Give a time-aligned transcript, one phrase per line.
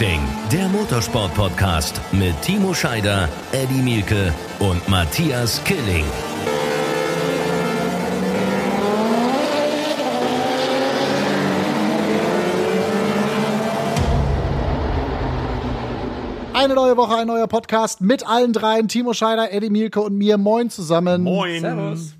[0.00, 6.06] Racing, der Motorsport-Podcast mit Timo Scheider, Eddie Mielke und Matthias Killing.
[16.54, 18.88] Eine neue Woche, ein neuer Podcast mit allen dreien.
[18.88, 20.38] Timo Scheider, Eddie Mielke und mir.
[20.38, 21.24] Moin zusammen.
[21.24, 21.60] Moin.
[21.60, 22.14] Servus.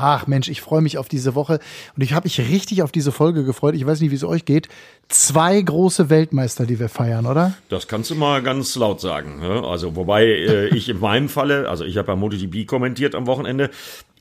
[0.00, 1.58] Ach Mensch, ich freue mich auf diese Woche
[1.96, 3.74] und ich habe mich richtig auf diese Folge gefreut.
[3.74, 4.68] Ich weiß nicht, wie es euch geht.
[5.08, 7.54] Zwei große Weltmeister, die wir feiern, oder?
[7.68, 9.40] Das kannst du mal ganz laut sagen.
[9.40, 9.64] Ne?
[9.64, 13.70] Also wobei äh, ich in meinem Falle, also ich habe ja MotoGP kommentiert am Wochenende,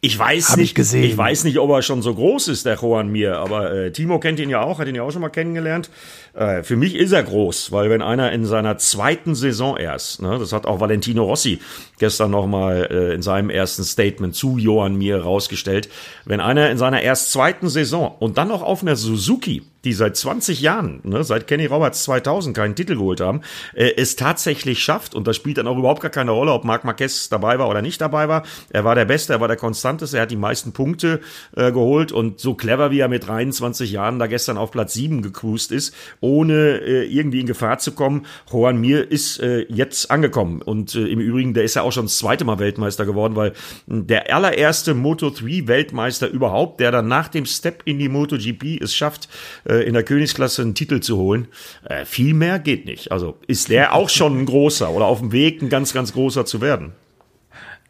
[0.02, 1.04] ich weiß Hab nicht, ich gesehen.
[1.04, 4.20] ich weiß nicht, ob er schon so groß ist, der Juan Mir, aber äh, Timo
[4.20, 5.90] kennt ihn ja auch, hat ihn ja auch schon mal kennengelernt.
[6.34, 10.38] Äh, für mich ist er groß, weil wenn einer in seiner zweiten Saison erst, ne,
[10.40, 11.60] das hat auch Valentino Rossi
[12.00, 15.89] gestern noch mal äh, in seinem ersten Statement zu Johann Mir rausgestellt,
[16.26, 20.17] wenn einer in seiner erst zweiten Saison und dann noch auf einer Suzuki die seit
[20.17, 23.42] 20 Jahren, ne, seit Kenny Roberts 2000 keinen Titel geholt haben,
[23.73, 25.16] äh, es tatsächlich schafft.
[25.16, 27.81] Und das spielt dann auch überhaupt gar keine Rolle, ob Marc Marquez dabei war oder
[27.81, 28.44] nicht dabei war.
[28.70, 31.22] Er war der Beste, er war der Konstanteste, er hat die meisten Punkte
[31.55, 32.11] äh, geholt.
[32.11, 35.94] Und so clever, wie er mit 23 Jahren da gestern auf Platz 7 gecruised ist,
[36.20, 40.61] ohne äh, irgendwie in Gefahr zu kommen, Juan Mir ist äh, jetzt angekommen.
[40.61, 43.53] Und äh, im Übrigen, der ist ja auch schon das zweite Mal Weltmeister geworden, weil
[43.86, 49.30] der allererste Moto3-Weltmeister überhaupt, der dann nach dem Step in die MotoGP es schafft,
[49.68, 51.48] äh, in der Königsklasse einen Titel zu holen.
[51.84, 53.12] Äh, viel mehr geht nicht.
[53.12, 56.46] Also ist der auch schon ein großer oder auf dem Weg, ein ganz, ganz großer
[56.46, 56.94] zu werden.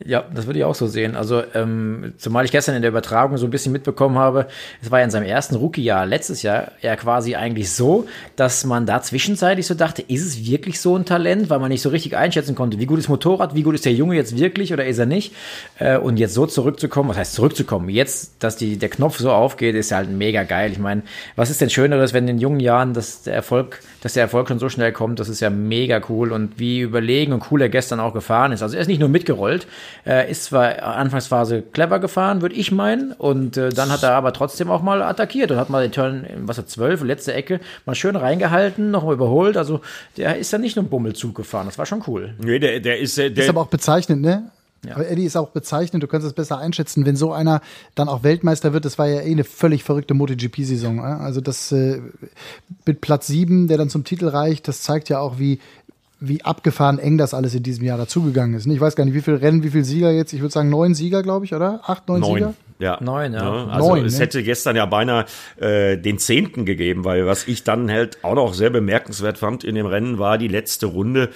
[0.05, 1.15] Ja, das würde ich auch so sehen.
[1.15, 4.45] Also, ähm, zumal ich gestern in der Übertragung so ein bisschen mitbekommen habe,
[4.79, 8.85] es war ja in seinem ersten Rookie-Jahr letztes Jahr ja quasi eigentlich so, dass man
[8.85, 12.15] da zwischenzeitlich so dachte, ist es wirklich so ein Talent, weil man nicht so richtig
[12.15, 14.99] einschätzen konnte, wie gut ist Motorrad, wie gut ist der Junge jetzt wirklich oder ist
[14.99, 15.33] er nicht?
[15.79, 17.89] Äh, und jetzt so zurückzukommen, was heißt zurückzukommen?
[17.89, 20.71] Jetzt, dass die, der Knopf so aufgeht, ist ja halt mega geil.
[20.71, 21.01] Ich meine,
[21.35, 24.59] was ist denn schöneres, wenn in jungen Jahren dass der Erfolg, dass der Erfolg schon
[24.59, 27.99] so schnell kommt, das ist ja mega cool und wie überlegen und cool er gestern
[27.99, 28.61] auch gefahren ist.
[28.61, 29.65] Also er ist nicht nur mitgerollt,
[30.05, 34.33] äh, ist zwar Anfangsphase clever gefahren, würde ich meinen, und äh, dann hat er aber
[34.33, 37.95] trotzdem auch mal attackiert und hat mal den Turn, was er zwölf, letzte Ecke, mal
[37.95, 39.57] schön reingehalten, nochmal überholt.
[39.57, 39.81] Also
[40.17, 42.33] der ist ja nicht nur einen Bummelzug gefahren, das war schon cool.
[42.39, 44.51] Nee, der, der ist, der, Ist aber auch bezeichnend, ne?
[44.85, 44.95] Ja.
[44.95, 47.61] Aber Eddie ist auch bezeichnend, du kannst es besser einschätzen, wenn so einer
[47.95, 48.85] dann auch Weltmeister wird.
[48.85, 50.99] Das war ja eh eine völlig verrückte MotoGP-Saison.
[50.99, 51.01] äh?
[51.01, 51.99] Also das äh,
[52.85, 55.59] mit Platz sieben, der dann zum Titel reicht, das zeigt ja auch, wie,
[56.19, 58.65] wie abgefahren eng das alles in diesem Jahr dazugegangen ist.
[58.65, 58.73] ne?
[58.73, 60.33] Ich weiß gar nicht, wie viele Rennen, wie viele Sieger jetzt.
[60.33, 61.81] Ich würde sagen neun Sieger, glaube ich, oder?
[61.83, 62.53] Acht, neun, Sieger?
[62.79, 62.97] Ja.
[63.01, 63.65] Neun, ja.
[63.67, 64.25] Also Neun, es ne?
[64.25, 65.25] hätte gestern ja beinahe
[65.59, 69.75] äh, den zehnten gegeben, weil was ich dann halt auch noch sehr bemerkenswert fand in
[69.75, 71.29] dem Rennen war die letzte Runde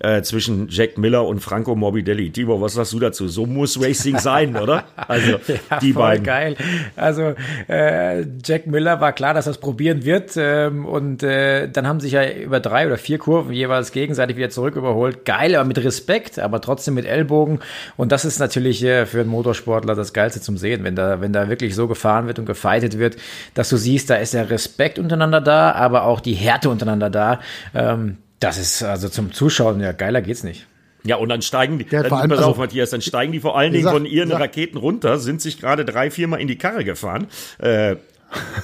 [0.00, 2.30] äh, zwischen Jack Miller und Franco Morbidelli.
[2.30, 3.28] Timo, was sagst du dazu?
[3.28, 4.84] So muss Racing sein, oder?
[4.96, 5.38] Also
[5.70, 6.24] Ja, die beiden.
[6.24, 6.56] geil.
[6.96, 7.34] Also
[7.68, 12.00] äh, Jack Miller war klar, dass er es probieren wird ähm, und äh, dann haben
[12.00, 15.24] sich ja über drei oder vier Kurven jeweils gegenseitig wieder zurück überholt.
[15.24, 17.60] Geil, aber mit Respekt, aber trotzdem mit Ellbogen
[17.96, 21.32] und das ist natürlich äh, für einen Motorsportler das Geilste zum Sehen, wenn da wenn
[21.32, 23.16] da wirklich so gefahren wird und gefeitet wird,
[23.54, 27.40] dass du siehst, da ist der Respekt untereinander da, aber auch die Härte untereinander da.
[27.74, 30.66] Ähm, das ist also zum Zuschauen ja geiler geht's nicht.
[31.04, 33.40] Ja, und dann steigen die, dann, vor allem- pass auf, also- Matthias, dann steigen die
[33.40, 36.48] vor allen Dingen Sag- von ihren sag- Raketen runter, sind sich gerade drei, viermal in
[36.48, 37.26] die Karre gefahren.
[37.58, 37.96] Äh,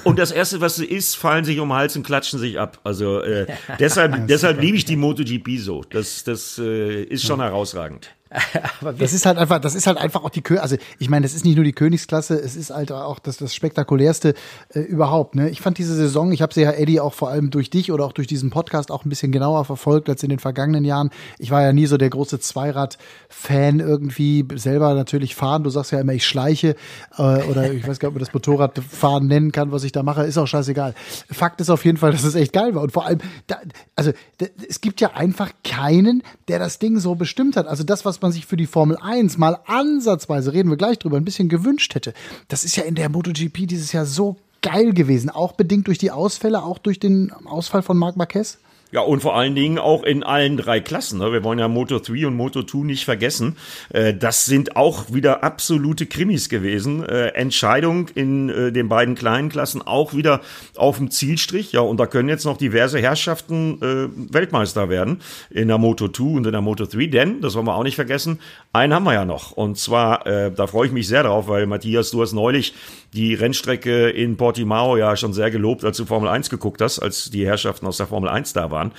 [0.03, 2.81] und das erste, was sie ist, fallen sich um den Hals und klatschen sich ab.
[2.85, 3.47] Also äh,
[3.79, 5.83] deshalb, deshalb liebe ich die MotoGP so.
[5.89, 8.11] Das, das äh, ist schon herausragend.
[8.99, 11.35] Das ist halt einfach, das ist halt einfach auch die Kö also ich meine, das
[11.35, 14.35] ist nicht nur die Königsklasse, es ist halt auch das, das spektakulärste
[14.75, 15.35] äh, überhaupt.
[15.35, 15.51] Ne?
[15.51, 18.05] Ich fand diese Saison, ich habe sie ja Eddie auch vor allem durch dich oder
[18.05, 21.11] auch durch diesen Podcast auch ein bisschen genauer verfolgt als in den vergangenen Jahren.
[21.39, 25.65] Ich war ja nie so der große Zweirad-Fan irgendwie, selber natürlich fahren.
[25.65, 26.77] Du sagst ja immer, ich schleiche
[27.17, 30.03] äh, oder ich weiß gar nicht, ob man das Motorradfahren nennen kann, was ich da
[30.03, 30.95] mache, ist auch scheißegal.
[31.31, 33.57] Fakt ist auf jeden Fall, dass es echt geil war und vor allem, da,
[33.97, 37.67] also da, es gibt ja einfach keinen, der das Ding so bestimmt hat.
[37.67, 41.17] Also das, was man sich für die Formel 1 mal ansatzweise, reden wir gleich drüber,
[41.17, 42.15] ein bisschen gewünscht hätte.
[42.49, 46.11] Das ist ja in der MotoGP dieses Jahr so geil gewesen, auch bedingt durch die
[46.11, 48.59] Ausfälle, auch durch den Ausfall von Marc Marquez.
[48.93, 51.19] Ja, und vor allen Dingen auch in allen drei Klassen.
[51.19, 51.33] Ne?
[51.33, 53.57] Wir wollen ja Moto 3 und Moto 2 nicht vergessen.
[53.89, 57.03] Äh, das sind auch wieder absolute Krimis gewesen.
[57.03, 60.43] Äh, Entscheidung in äh, den beiden kleinen Klassen auch wieder
[60.77, 61.73] auf dem Zielstrich.
[61.73, 66.25] Ja, und da können jetzt noch diverse Herrschaften äh, Weltmeister werden in der Moto 2
[66.25, 67.07] und in der Moto 3.
[67.07, 68.41] Denn, das wollen wir auch nicht vergessen,
[68.75, 69.53] einen haben wir ja noch.
[69.53, 72.75] Und zwar, äh, da freue ich mich sehr drauf, weil Matthias, du hast neulich
[73.13, 77.31] die Rennstrecke in Portimao ja schon sehr gelobt, als du Formel 1 geguckt hast, als
[77.31, 78.93] die Herrschaften aus der Formel 1 da waren.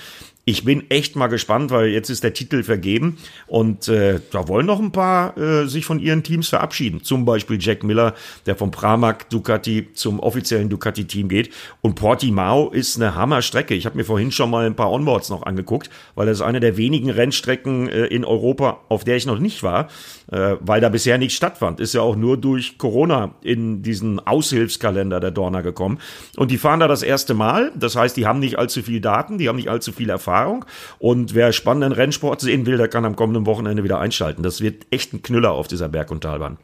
[0.46, 4.66] Ich bin echt mal gespannt, weil jetzt ist der Titel vergeben und äh, da wollen
[4.66, 7.02] noch ein paar äh, sich von ihren Teams verabschieden.
[7.02, 8.14] Zum Beispiel Jack Miller,
[8.44, 11.50] der vom Pramac Ducati zum offiziellen Ducati-Team geht.
[11.80, 13.74] Und Portimao ist eine Hammerstrecke.
[13.74, 16.60] Ich habe mir vorhin schon mal ein paar Onboards noch angeguckt, weil das ist eine
[16.60, 19.88] der wenigen Rennstrecken äh, in Europa, auf der ich noch nicht war,
[20.30, 21.80] äh, weil da bisher nichts stattfand.
[21.80, 26.00] Ist ja auch nur durch Corona in diesen Aushilfskalender der Dorna gekommen.
[26.36, 27.72] Und die fahren da das erste Mal.
[27.74, 30.33] Das heißt, die haben nicht allzu viel Daten, die haben nicht allzu viel Erfahrung.
[30.34, 30.64] Erfahrung.
[30.98, 34.42] Und wer spannenden Rennsport sehen will, der kann am kommenden Wochenende wieder einschalten.
[34.42, 36.58] Das wird echt ein Knüller auf dieser Berg- und Talbahn.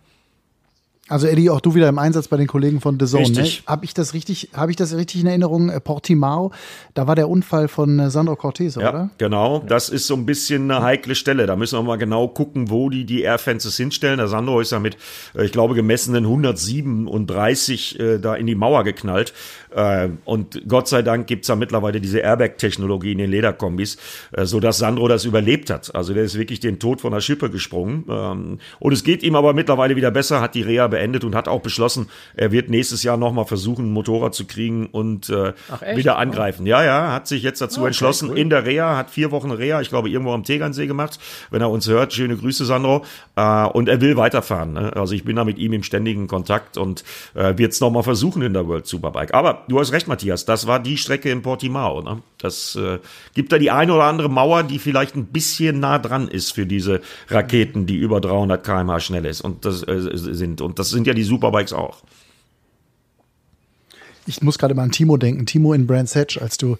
[1.11, 3.31] Also Eddie, auch du wieder im Einsatz bei den Kollegen von The Zone.
[3.31, 3.49] Ne?
[3.67, 4.51] Habe ich das richtig?
[4.55, 5.69] Habe ich das richtig in Erinnerung?
[5.69, 6.53] Äh, Portimao,
[6.95, 9.11] da war der Unfall von äh, Sandro Cortez, ja, oder?
[9.19, 11.47] Genau, das ist so ein bisschen eine heikle Stelle.
[11.47, 14.19] Da müssen wir mal genau gucken, wo die die Airfences hinstellen.
[14.19, 14.97] Der Sandro ist ja mit,
[15.35, 19.35] äh, ich glaube, gemessenen 137 äh, da in die Mauer geknallt.
[19.75, 23.97] Äh, und Gott sei Dank gibt's da mittlerweile diese Airbag-Technologie in den Lederkombis,
[24.31, 25.93] äh, so dass Sandro das überlebt hat.
[25.93, 28.05] Also der ist wirklich den Tod von der Schippe gesprungen.
[28.09, 31.49] Ähm, und es geht ihm aber mittlerweile wieder besser, hat die Reha beendet und hat
[31.49, 35.53] auch beschlossen, er wird nächstes Jahr nochmal versuchen, ein Motorrad zu kriegen und äh,
[35.95, 36.67] wieder angreifen.
[36.67, 38.39] Ja, ja, hat sich jetzt dazu okay, entschlossen, cool.
[38.39, 41.19] in der Reha, hat vier Wochen Reha, ich glaube irgendwo am Tegernsee gemacht.
[41.51, 43.05] Wenn er uns hört, schöne Grüße, Sandro.
[43.37, 44.73] Äh, und er will weiterfahren.
[44.75, 44.93] Ne?
[44.95, 47.05] Also ich bin da mit ihm im ständigen Kontakt und
[47.35, 49.35] äh, wird es nochmal versuchen in der World Superbike.
[49.35, 52.03] Aber du hast recht, Matthias, das war die Strecke in Portimao.
[52.03, 52.23] Ne?
[52.39, 52.99] Das äh,
[53.35, 56.67] gibt da die eine oder andere Mauer, die vielleicht ein bisschen nah dran ist für
[56.67, 60.61] diese Raketen, die über 300 km/h schnell ist und das äh, sind.
[60.61, 62.03] Und das sind ja die Superbikes auch.
[64.27, 65.47] Ich muss gerade mal an Timo denken.
[65.47, 66.77] Timo in Brands Hatch, als du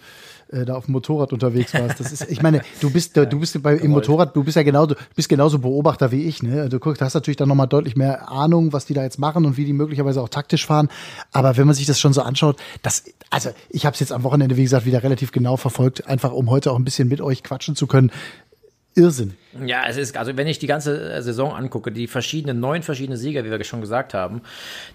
[0.53, 2.01] äh, da auf dem Motorrad unterwegs warst.
[2.01, 4.95] Das ist, ich meine, du bist, du bist bei, im Motorrad, du bist ja genauso,
[5.15, 6.43] bist genauso Beobachter wie ich.
[6.43, 6.69] Ne?
[6.69, 9.57] Du guckst, hast natürlich dann nochmal deutlich mehr Ahnung, was die da jetzt machen und
[9.57, 10.89] wie die möglicherweise auch taktisch fahren.
[11.33, 14.23] Aber wenn man sich das schon so anschaut, das, also ich habe es jetzt am
[14.23, 17.43] Wochenende, wie gesagt, wieder relativ genau verfolgt, einfach um heute auch ein bisschen mit euch
[17.43, 18.11] quatschen zu können.
[18.97, 19.35] Irrsinn.
[19.67, 23.17] Ja, es ist, also wenn ich die ganze äh, Saison angucke, die verschiedenen, neun verschiedene
[23.17, 24.43] Sieger, wie wir schon gesagt haben,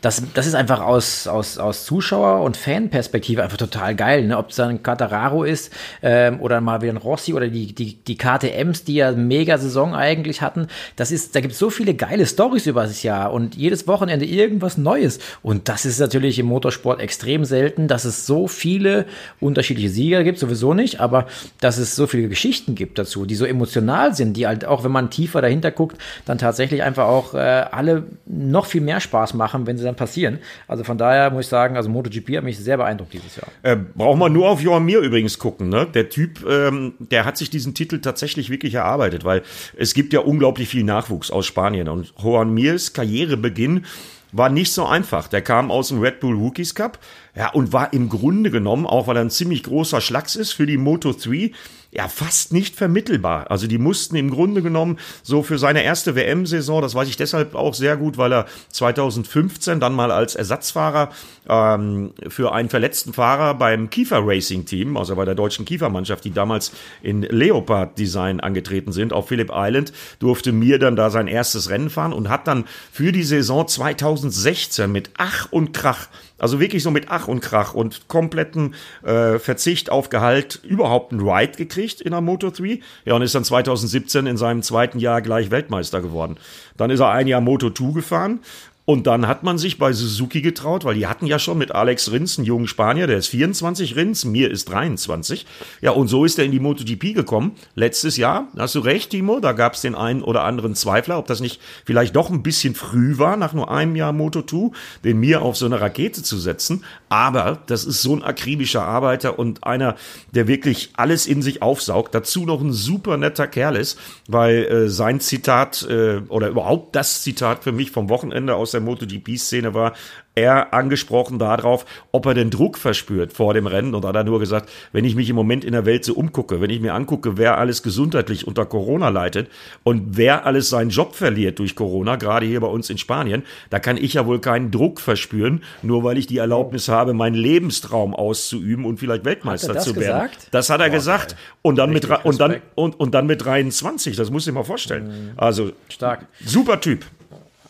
[0.01, 4.27] das, das ist einfach aus, aus, aus Zuschauer- und Fanperspektive einfach total geil.
[4.27, 4.37] Ne?
[4.37, 8.17] Ob es dann Catararo ist ähm, oder mal wieder ein Rossi oder die, die, die
[8.17, 10.67] KTMs, die ja mega Saison eigentlich hatten.
[10.95, 14.25] Das ist, da gibt es so viele geile Stories über das Jahr und jedes Wochenende
[14.25, 15.19] irgendwas Neues.
[15.43, 19.05] Und das ist natürlich im Motorsport extrem selten, dass es so viele
[19.41, 21.27] unterschiedliche Sieger gibt, sowieso nicht, aber
[21.59, 24.91] dass es so viele Geschichten gibt dazu, die so emotional sind, die halt auch, wenn
[24.91, 29.67] man tiefer dahinter guckt, dann tatsächlich einfach auch äh, alle noch viel mehr Spaß machen,
[29.67, 30.39] wenn sie dann passieren.
[30.67, 33.47] Also von daher muss ich sagen, also MotoGP hat mich sehr beeindruckt dieses Jahr.
[33.63, 35.87] Äh, braucht man nur auf Johan Mir übrigens gucken, ne?
[35.93, 39.43] Der Typ, ähm, der hat sich diesen Titel tatsächlich wirklich erarbeitet, weil
[39.77, 43.85] es gibt ja unglaublich viel Nachwuchs aus Spanien und Johan Mirs Karrierebeginn
[44.31, 45.27] war nicht so einfach.
[45.27, 46.99] Der kam aus dem Red Bull Rookies Cup,
[47.35, 50.65] ja, und war im Grunde genommen, auch weil er ein ziemlich großer Schlags ist für
[50.65, 51.51] die Moto 3,
[51.95, 53.49] ja fast nicht vermittelbar.
[53.49, 57.55] Also die mussten im Grunde genommen so für seine erste WM-Saison, das weiß ich deshalb
[57.55, 61.09] auch sehr gut, weil er 2015 dann mal als Ersatzfahrer
[61.47, 66.31] ähm, für einen verletzten Fahrer beim Kiefer Racing Team, also bei der deutschen Kiefermannschaft, die
[66.31, 66.71] damals
[67.01, 71.89] in Leopard Design angetreten sind, auf Phillip Island, durfte mir dann da sein erstes Rennen
[71.89, 76.07] fahren und hat dann für die Saison 2016 mit Ach und Krach
[76.37, 81.27] also wirklich so mit Ach und Krach und kompletten äh, Verzicht auf Gehalt überhaupt einen
[81.27, 82.79] Ride gekriegt in der Moto 3.
[83.05, 86.37] Ja, und ist dann 2017 in seinem zweiten Jahr gleich Weltmeister geworden.
[86.75, 88.39] Dann ist er ein Jahr Moto 2 gefahren
[88.85, 92.11] und dann hat man sich bei Suzuki getraut, weil die hatten ja schon mit Alex
[92.11, 95.47] Rins einen jungen Spanier, der ist 24 Rins, mir ist 23.
[95.81, 97.53] Ja, und so ist er in die MotoGP gekommen.
[97.73, 101.25] Letztes Jahr, hast du recht, Timo, da gab es den einen oder anderen Zweifler, ob
[101.25, 104.71] das nicht vielleicht doch ein bisschen früh war, nach nur einem Jahr Moto2,
[105.03, 106.83] den mir auf so eine Rakete zu setzen.
[107.09, 109.95] Aber das ist so ein akribischer Arbeiter und einer,
[110.31, 112.13] der wirklich alles in sich aufsaugt.
[112.13, 117.23] Dazu noch ein super netter Kerl ist, weil äh, sein Zitat äh, oder überhaupt das
[117.23, 119.93] Zitat für mich vom Wochenende aus der MotoGP-Szene war,
[120.35, 124.39] er angesprochen darauf, ob er den Druck verspürt vor dem Rennen und hat er nur
[124.39, 127.37] gesagt, wenn ich mich im Moment in der Welt so umgucke, wenn ich mir angucke,
[127.37, 129.49] wer alles gesundheitlich unter Corona leidet
[129.83, 133.79] und wer alles seinen Job verliert durch Corona, gerade hier bei uns in Spanien, da
[133.79, 138.13] kann ich ja wohl keinen Druck verspüren, nur weil ich die Erlaubnis habe, meinen Lebenstraum
[138.13, 140.25] auszuüben und vielleicht Weltmeister zu werden.
[140.25, 140.47] Gesagt?
[140.51, 141.39] Das hat er Boah, gesagt geil.
[141.61, 144.63] und dann Richtig mit und dann und, und dann mit 23, das muss ich mal
[144.63, 145.07] vorstellen.
[145.07, 145.31] Mhm.
[145.37, 146.27] Also stark.
[146.43, 147.05] Super Typ.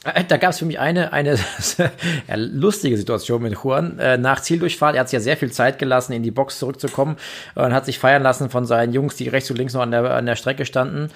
[0.06, 1.38] Äh, da gab es für mich eine, eine
[2.36, 4.00] lustige Situation mit Juan.
[4.00, 7.18] Äh, nach Zieldurchfahrt, er hat sich ja sehr viel Zeit gelassen, in die Box zurückzukommen
[7.56, 10.12] und hat sich feiern lassen von seinen Jungs, die rechts und links noch an der,
[10.12, 11.10] an der Strecke standen.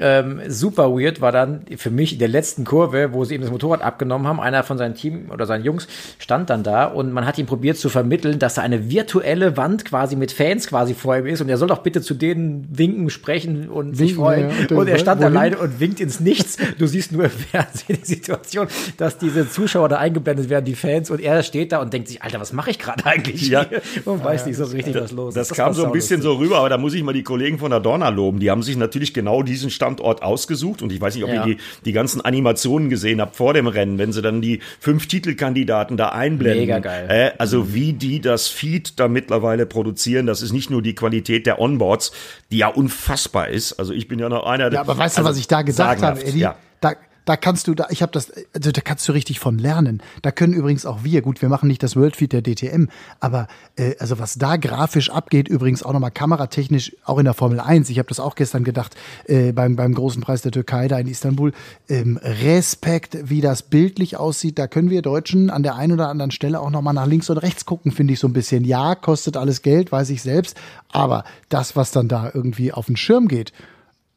[0.00, 3.50] Ähm, super weird war dann für mich in der letzten Kurve, wo sie ihm das
[3.50, 4.40] Motorrad abgenommen haben.
[4.40, 5.86] Einer von seinen Team oder seinen Jungs
[6.18, 9.84] stand dann da und man hat ihm probiert zu vermitteln, dass da eine virtuelle Wand
[9.84, 13.10] quasi mit Fans quasi vor ihm ist und er soll doch bitte zu denen winken,
[13.10, 14.50] sprechen und winken, sich freuen.
[14.50, 16.56] Ja, und, und er stand alleine und winkt ins Nichts.
[16.78, 21.10] Du siehst nur im Fernsehen die Situation, dass diese Zuschauer da eingeblendet werden, die Fans,
[21.10, 23.66] und er steht da und denkt sich, Alter, was mache ich gerade eigentlich ja.
[23.68, 23.82] hier?
[24.04, 25.36] Und weiß ja, nicht so richtig, was los ist.
[25.36, 27.58] Das, das kam so ein bisschen so rüber, aber da muss ich mal die Kollegen
[27.58, 28.40] von der Dorna loben.
[28.40, 31.56] Die haben sich natürlich genau diesen Standort ausgesucht und ich weiß nicht, ob ihr die,
[31.84, 36.10] die ganzen Animationen gesehen habt vor dem Rennen, wenn sie dann die fünf Titelkandidaten da
[36.10, 36.60] einblenden.
[36.60, 37.06] Mega geil.
[37.08, 37.74] Äh, also mhm.
[37.74, 42.12] wie die das Feed da mittlerweile produzieren, das ist nicht nur die Qualität der Onboards,
[42.52, 43.74] die ja unfassbar ist.
[43.74, 44.78] Also ich bin ja noch einer, der.
[44.78, 46.40] Ja, aber weißt du, also, was ich da gesagt habe, Eddie?
[46.40, 46.56] Ja.
[46.80, 46.94] Da,
[47.30, 50.02] da kannst du, da, ich habe das, also da kannst du richtig von lernen.
[50.22, 52.86] Da können übrigens auch wir, gut, wir machen nicht das Worldfeed der DTM,
[53.20, 53.46] aber
[53.76, 57.88] äh, also was da grafisch abgeht, übrigens auch nochmal kameratechnisch, auch in der Formel 1,
[57.88, 58.96] ich habe das auch gestern gedacht,
[59.26, 61.52] äh, beim, beim großen Preis der Türkei da in Istanbul,
[61.88, 66.32] ähm, Respekt, wie das bildlich aussieht, da können wir Deutschen an der einen oder anderen
[66.32, 68.64] Stelle auch nochmal nach links und rechts gucken, finde ich so ein bisschen.
[68.64, 70.60] Ja, kostet alles Geld, weiß ich selbst,
[70.90, 73.52] aber das, was dann da irgendwie auf den Schirm geht,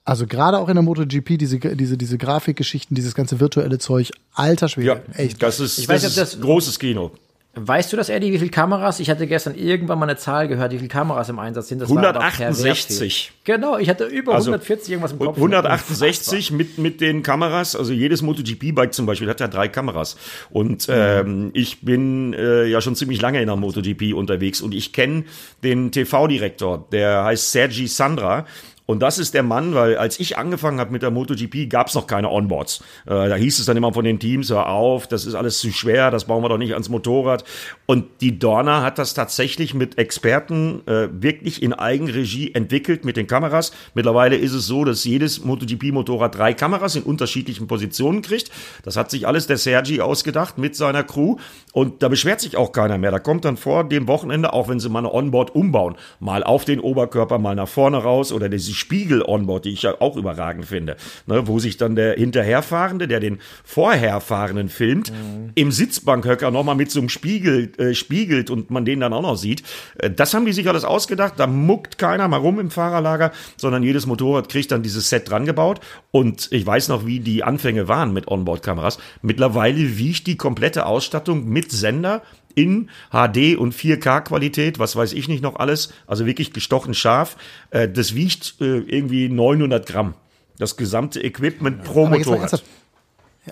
[0.05, 4.67] also gerade auch in der MotoGP, diese, diese, diese Grafikgeschichten, dieses ganze virtuelle Zeug, alter
[4.67, 4.87] Schwede.
[4.87, 5.41] Ja, echt.
[5.41, 7.11] Das ist, ich das weiß, ist das großes Kino.
[7.55, 8.99] Weißt du das, Eddie, wie viele Kameras?
[8.99, 11.79] Ich hatte gestern irgendwann mal eine Zahl gehört, wie viele Kameras im Einsatz sind.
[11.79, 13.31] Das 168.
[13.43, 15.35] Genau, ich hatte über also 140 irgendwas im Kopf.
[15.37, 17.75] 168 mit, mit den Kameras.
[17.75, 20.17] Also jedes MotoGP-Bike zum Beispiel hat ja drei Kameras.
[20.49, 20.93] Und mhm.
[20.97, 25.25] ähm, ich bin äh, ja schon ziemlich lange in der MotoGP unterwegs und ich kenne
[25.63, 28.47] den TV-Direktor, der heißt Sergi Sandra.
[28.85, 31.95] Und das ist der Mann, weil als ich angefangen habe mit der MotoGP, gab es
[31.95, 32.83] noch keine Onboards.
[33.05, 35.71] Äh, da hieß es dann immer von den Teams, hör auf, das ist alles zu
[35.71, 37.45] schwer, das bauen wir doch nicht ans Motorrad.
[37.85, 43.27] Und die Dorna hat das tatsächlich mit Experten äh, wirklich in Eigenregie entwickelt mit den
[43.27, 43.71] Kameras.
[43.93, 48.51] Mittlerweile ist es so, dass jedes MotoGP-Motorrad drei Kameras in unterschiedlichen Positionen kriegt.
[48.83, 51.37] Das hat sich alles der Sergi ausgedacht mit seiner Crew.
[51.71, 53.11] Und da beschwert sich auch keiner mehr.
[53.11, 56.65] Da kommt dann vor dem Wochenende, auch wenn sie mal eine Onboard umbauen, mal auf
[56.65, 60.97] den Oberkörper, mal nach vorne raus oder diese Spiegel-Onboard, die ich ja auch überragend finde,
[61.27, 65.51] ne, wo sich dann der Hinterherfahrende, der den Vorherfahrenden filmt, mhm.
[65.55, 69.35] im Sitzbankhöcker nochmal mit so einem Spiegel äh, spiegelt und man den dann auch noch
[69.35, 69.63] sieht.
[69.97, 71.35] Äh, das haben die sich alles ausgedacht.
[71.37, 75.45] Da muckt keiner mal rum im Fahrerlager, sondern jedes Motorrad kriegt dann dieses Set dran
[75.45, 75.79] gebaut.
[76.11, 78.97] Und ich weiß noch, wie die Anfänge waren mit Onboard-Kameras.
[79.21, 82.21] Mittlerweile wiegt die komplette Ausstattung mit Sender
[82.55, 87.37] in HD und 4K-Qualität, was weiß ich nicht noch alles, also wirklich gestochen scharf.
[87.71, 90.13] Äh, das wiegt äh, irgendwie 900 Gramm.
[90.57, 92.63] Das gesamte Equipment pro Motorrad.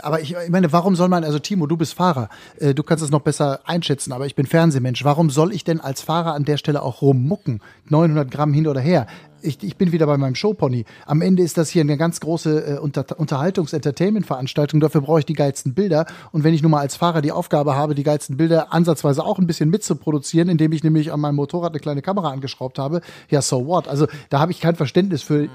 [0.01, 2.29] Aber ich, ich meine, warum soll man, also Timo, du bist Fahrer,
[2.59, 5.03] äh, du kannst es noch besser einschätzen, aber ich bin Fernsehmensch.
[5.03, 7.61] Warum soll ich denn als Fahrer an der Stelle auch rummucken?
[7.89, 9.07] 900 Gramm hin oder her.
[9.43, 10.85] Ich, ich bin wieder bei meinem Showpony.
[11.05, 14.79] Am Ende ist das hier eine ganz große äh, Unter Unterhaltungs-Entertainment-Veranstaltung.
[14.79, 16.05] Dafür brauche ich die geilsten Bilder.
[16.31, 19.39] Und wenn ich nun mal als Fahrer die Aufgabe habe, die geilsten Bilder ansatzweise auch
[19.39, 23.41] ein bisschen mitzuproduzieren, indem ich nämlich an meinem Motorrad eine kleine Kamera angeschraubt habe, ja,
[23.41, 23.87] so what?
[23.87, 25.49] Also da habe ich kein Verständnis für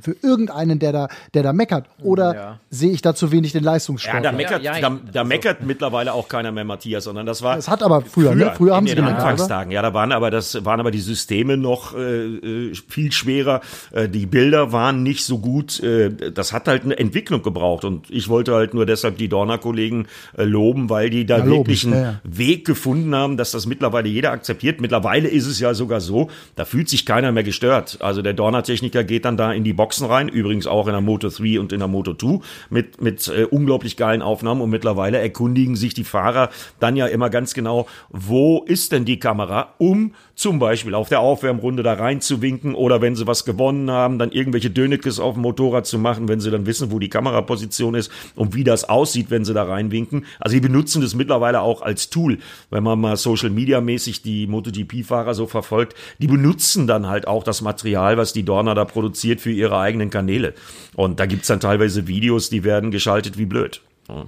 [0.00, 1.86] für irgendeinen, der da, der da meckert?
[2.02, 2.60] Oder ja.
[2.70, 4.14] sehe ich da zu wenig den Leistungssport?
[4.14, 7.42] Ja, da meckert, ja, ja, da, da meckert mittlerweile auch keiner mehr Matthias, sondern das
[7.42, 7.56] war.
[7.56, 8.36] Das hat aber früher, ne?
[8.36, 8.54] früher, ne?
[8.56, 9.68] früher haben sie in den Anfangstagen.
[9.70, 9.74] Oder?
[9.74, 13.60] Ja, da waren aber das waren aber die Systeme noch äh, äh, viel schwerer.
[13.92, 15.80] Äh, die Bilder waren nicht so gut.
[15.80, 20.06] Äh, das hat halt eine Entwicklung gebraucht und ich wollte halt nur deshalb die Dorner-Kollegen
[20.36, 24.80] loben, weil die da wirklich einen Weg gefunden haben, dass das mittlerweile jeder akzeptiert.
[24.80, 27.98] Mittlerweile ist es ja sogar so, da fühlt sich keiner mehr gestört.
[28.00, 31.00] Also der Dorner-Techniker geht dann da in die Box Boxen rein, übrigens auch in der
[31.00, 35.16] Moto 3 und in der Moto 2 mit, mit äh, unglaublich geilen Aufnahmen und mittlerweile
[35.16, 40.12] erkundigen sich die Fahrer dann ja immer ganz genau, wo ist denn die Kamera, um
[40.34, 44.68] zum Beispiel auf der Aufwärmrunde da reinzuwinken oder wenn sie was gewonnen haben, dann irgendwelche
[44.68, 48.54] Dönekes auf dem Motorrad zu machen, wenn sie dann wissen, wo die Kameraposition ist und
[48.54, 50.26] wie das aussieht, wenn sie da reinwinken.
[50.38, 54.46] Also die benutzen das mittlerweile auch als Tool, wenn man mal Social Media mäßig die
[54.46, 55.96] MotoGP-Fahrer so verfolgt.
[56.18, 60.10] Die benutzen dann halt auch das Material, was die Dorna da produziert für ihre eigenen
[60.10, 60.54] Kanäle.
[60.94, 63.80] Und da gibt's dann teilweise Videos, die werden geschaltet wie blöd.
[64.08, 64.26] Ja.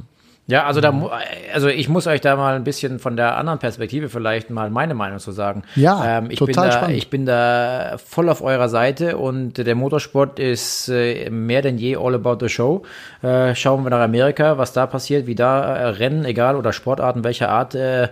[0.50, 1.10] Ja, also da,
[1.54, 4.94] also ich muss euch da mal ein bisschen von der anderen Perspektive vielleicht mal meine
[4.94, 5.62] Meinung zu sagen.
[5.76, 6.96] Ja, ähm, ich total bin da, spannend.
[6.96, 11.96] Ich bin da voll auf eurer Seite und der Motorsport ist äh, mehr denn je
[11.96, 12.82] all about the show.
[13.22, 17.22] Äh, schauen wir nach Amerika, was da passiert, wie da äh, Rennen, egal oder Sportarten
[17.22, 18.08] welcher Art äh,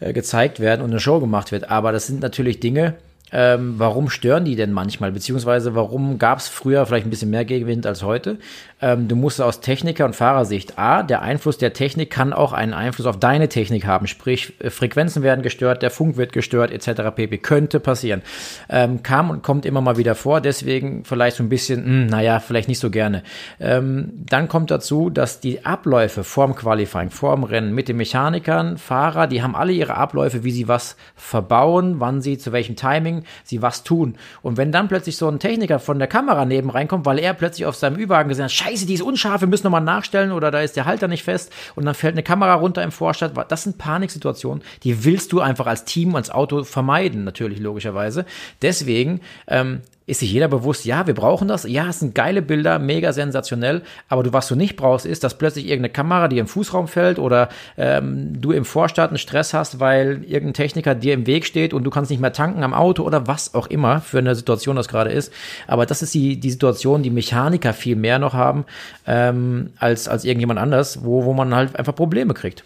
[0.00, 1.70] gezeigt werden und eine Show gemacht wird.
[1.70, 2.94] Aber das sind natürlich Dinge,
[3.32, 5.12] ähm, warum stören die denn manchmal?
[5.12, 8.38] Beziehungsweise warum gab es früher vielleicht ein bisschen mehr Gegenwind als heute?
[8.82, 12.74] Ähm, du musst aus Techniker- und Fahrersicht A, der Einfluss der Technik kann auch einen
[12.74, 14.06] Einfluss auf deine Technik haben.
[14.06, 17.14] Sprich, äh, Frequenzen werden gestört, der Funk wird gestört, etc.
[17.14, 17.38] pp.
[17.38, 18.22] Könnte passieren.
[18.68, 22.06] Ähm, kam und kommt immer mal wieder vor, deswegen vielleicht so ein bisschen, mh, hm,
[22.06, 23.22] naja, vielleicht nicht so gerne.
[23.60, 29.26] Ähm, dann kommt dazu, dass die Abläufe vorm Qualifying, vorm Rennen mit den Mechanikern, Fahrer,
[29.26, 33.62] die haben alle ihre Abläufe, wie sie was verbauen, wann sie zu welchem Timing sie
[33.62, 34.16] was tun.
[34.42, 37.66] Und wenn dann plötzlich so ein Techniker von der Kamera neben reinkommt, weil er plötzlich
[37.66, 40.60] auf seinem Ü-Wagen gesehen hat, scheiße, die ist unscharf, wir müssen nochmal nachstellen oder da
[40.60, 43.32] ist der Halter nicht fest und dann fällt eine Kamera runter im Vorstadt.
[43.50, 48.24] Das sind Paniksituationen, die willst du einfach als Team, als Auto vermeiden, natürlich logischerweise.
[48.62, 51.64] Deswegen ähm, ist sich jeder bewusst, ja, wir brauchen das.
[51.64, 53.82] Ja, es sind geile Bilder, mega sensationell.
[54.08, 57.18] Aber du, was du nicht brauchst, ist, dass plötzlich irgendeine Kamera dir im Fußraum fällt
[57.18, 57.48] oder
[57.78, 61.84] ähm, du im Vorstadt einen Stress hast, weil irgendein Techniker dir im Weg steht und
[61.84, 64.88] du kannst nicht mehr tanken am Auto oder was auch immer für eine Situation das
[64.88, 65.32] gerade ist.
[65.66, 68.64] Aber das ist die, die Situation, die Mechaniker viel mehr noch haben
[69.06, 72.64] ähm, als, als irgendjemand anders, wo, wo man halt einfach Probleme kriegt.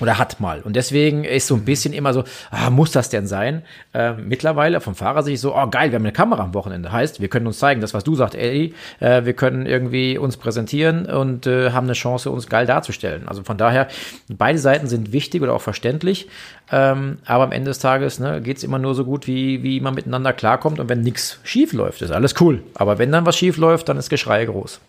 [0.00, 0.60] Oder hat mal.
[0.60, 3.62] Und deswegen ist so ein bisschen immer so, ah, muss das denn sein?
[3.92, 6.90] Äh, mittlerweile vom Fahrer sich so, oh geil, wir haben eine Kamera am Wochenende.
[6.90, 10.36] Heißt, wir können uns zeigen, das, was du sagst, Eddie, äh, wir können irgendwie uns
[10.36, 13.28] präsentieren und äh, haben eine Chance, uns geil darzustellen.
[13.28, 13.88] Also von daher,
[14.28, 16.28] beide Seiten sind wichtig oder auch verständlich.
[16.72, 19.80] Ähm, aber am Ende des Tages ne, geht es immer nur so gut, wie, wie
[19.80, 20.80] man miteinander klarkommt.
[20.80, 22.62] Und wenn nichts schief läuft, ist alles cool.
[22.74, 24.80] Aber wenn dann was schief läuft, dann ist Geschrei groß.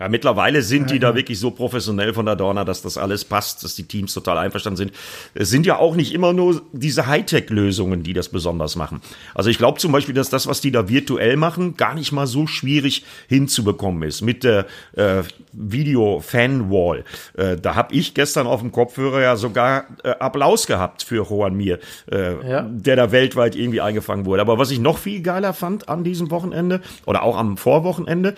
[0.00, 3.64] Ja, mittlerweile sind die da wirklich so professionell von der Dorna, dass das alles passt,
[3.64, 4.92] dass die Teams total einverstanden sind.
[5.34, 9.00] Es sind ja auch nicht immer nur diese Hightech-Lösungen, die das besonders machen.
[9.34, 12.26] Also ich glaube zum Beispiel, dass das, was die da virtuell machen, gar nicht mal
[12.26, 14.22] so schwierig hinzubekommen ist.
[14.22, 17.04] Mit der äh, Video-Fan-Wall.
[17.36, 21.54] Äh, da habe ich gestern auf dem Kopfhörer ja sogar äh, Applaus gehabt für Juan
[21.54, 21.78] Mir,
[22.10, 22.62] äh, ja.
[22.62, 24.42] der da weltweit irgendwie eingefangen wurde.
[24.42, 28.34] Aber was ich noch viel geiler fand an diesem Wochenende oder auch am Vorwochenende,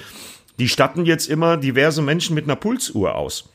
[0.60, 3.48] die statten jetzt immer diverse Menschen mit einer Pulsuhr aus.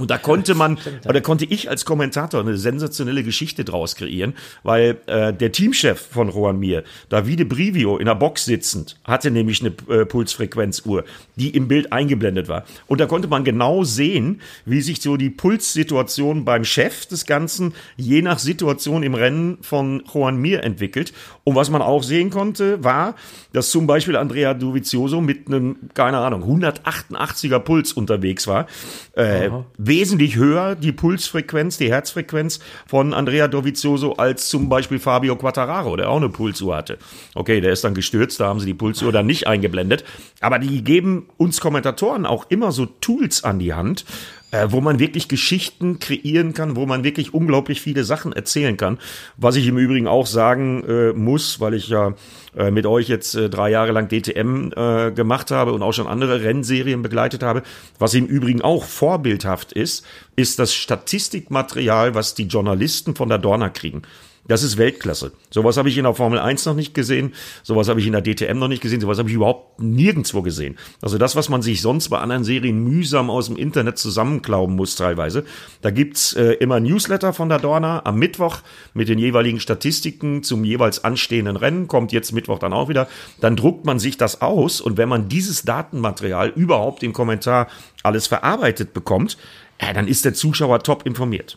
[0.00, 4.96] Und da konnte man, oder konnte ich als Kommentator eine sensationelle Geschichte draus kreieren, weil
[5.06, 9.74] äh, der Teamchef von Juan Mir, Davide Brivio, in der Box sitzend, hatte nämlich eine
[9.94, 11.04] äh, Pulsfrequenzuhr,
[11.36, 12.64] die im Bild eingeblendet war.
[12.86, 17.74] Und da konnte man genau sehen, wie sich so die Pulssituation beim Chef des Ganzen
[17.98, 21.12] je nach Situation im Rennen von Juan Mir entwickelt.
[21.44, 23.16] Und was man auch sehen konnte, war,
[23.52, 28.66] dass zum Beispiel Andrea Dovizioso mit einem, keine Ahnung, 188er Puls unterwegs war.
[29.14, 29.50] Äh,
[29.90, 36.08] wesentlich höher die Pulsfrequenz, die Herzfrequenz von Andrea Dovizioso als zum Beispiel Fabio Quattararo, der
[36.08, 36.96] auch eine Pulsuhr hatte.
[37.34, 40.04] Okay, der ist dann gestürzt, da haben sie die Pulsuhr dann nicht eingeblendet.
[40.40, 44.04] Aber die geben uns Kommentatoren auch immer so Tools an die Hand,
[44.50, 48.98] äh, wo man wirklich Geschichten kreieren kann, wo man wirklich unglaublich viele Sachen erzählen kann.
[49.36, 52.14] Was ich im Übrigen auch sagen äh, muss, weil ich ja
[52.56, 56.06] äh, mit euch jetzt äh, drei Jahre lang DTM äh, gemacht habe und auch schon
[56.06, 57.62] andere Rennserien begleitet habe.
[57.98, 60.04] Was im Übrigen auch vorbildhaft ist,
[60.36, 64.02] ist das Statistikmaterial, was die Journalisten von der Dorna kriegen.
[64.50, 65.30] Das ist Weltklasse.
[65.50, 68.22] Sowas habe ich in der Formel 1 noch nicht gesehen, sowas habe ich in der
[68.22, 70.76] DTM noch nicht gesehen, sowas habe ich überhaupt nirgendwo gesehen.
[71.00, 74.96] Also das, was man sich sonst bei anderen Serien mühsam aus dem Internet zusammenklauben muss
[74.96, 75.44] teilweise.
[75.82, 78.58] Da gibt's äh, immer Newsletter von der Dorna am Mittwoch
[78.92, 83.06] mit den jeweiligen Statistiken zum jeweils anstehenden Rennen, kommt jetzt Mittwoch dann auch wieder.
[83.40, 87.68] Dann druckt man sich das aus und wenn man dieses Datenmaterial überhaupt im Kommentar
[88.02, 89.38] alles verarbeitet bekommt,
[89.78, 91.56] äh, dann ist der Zuschauer top informiert.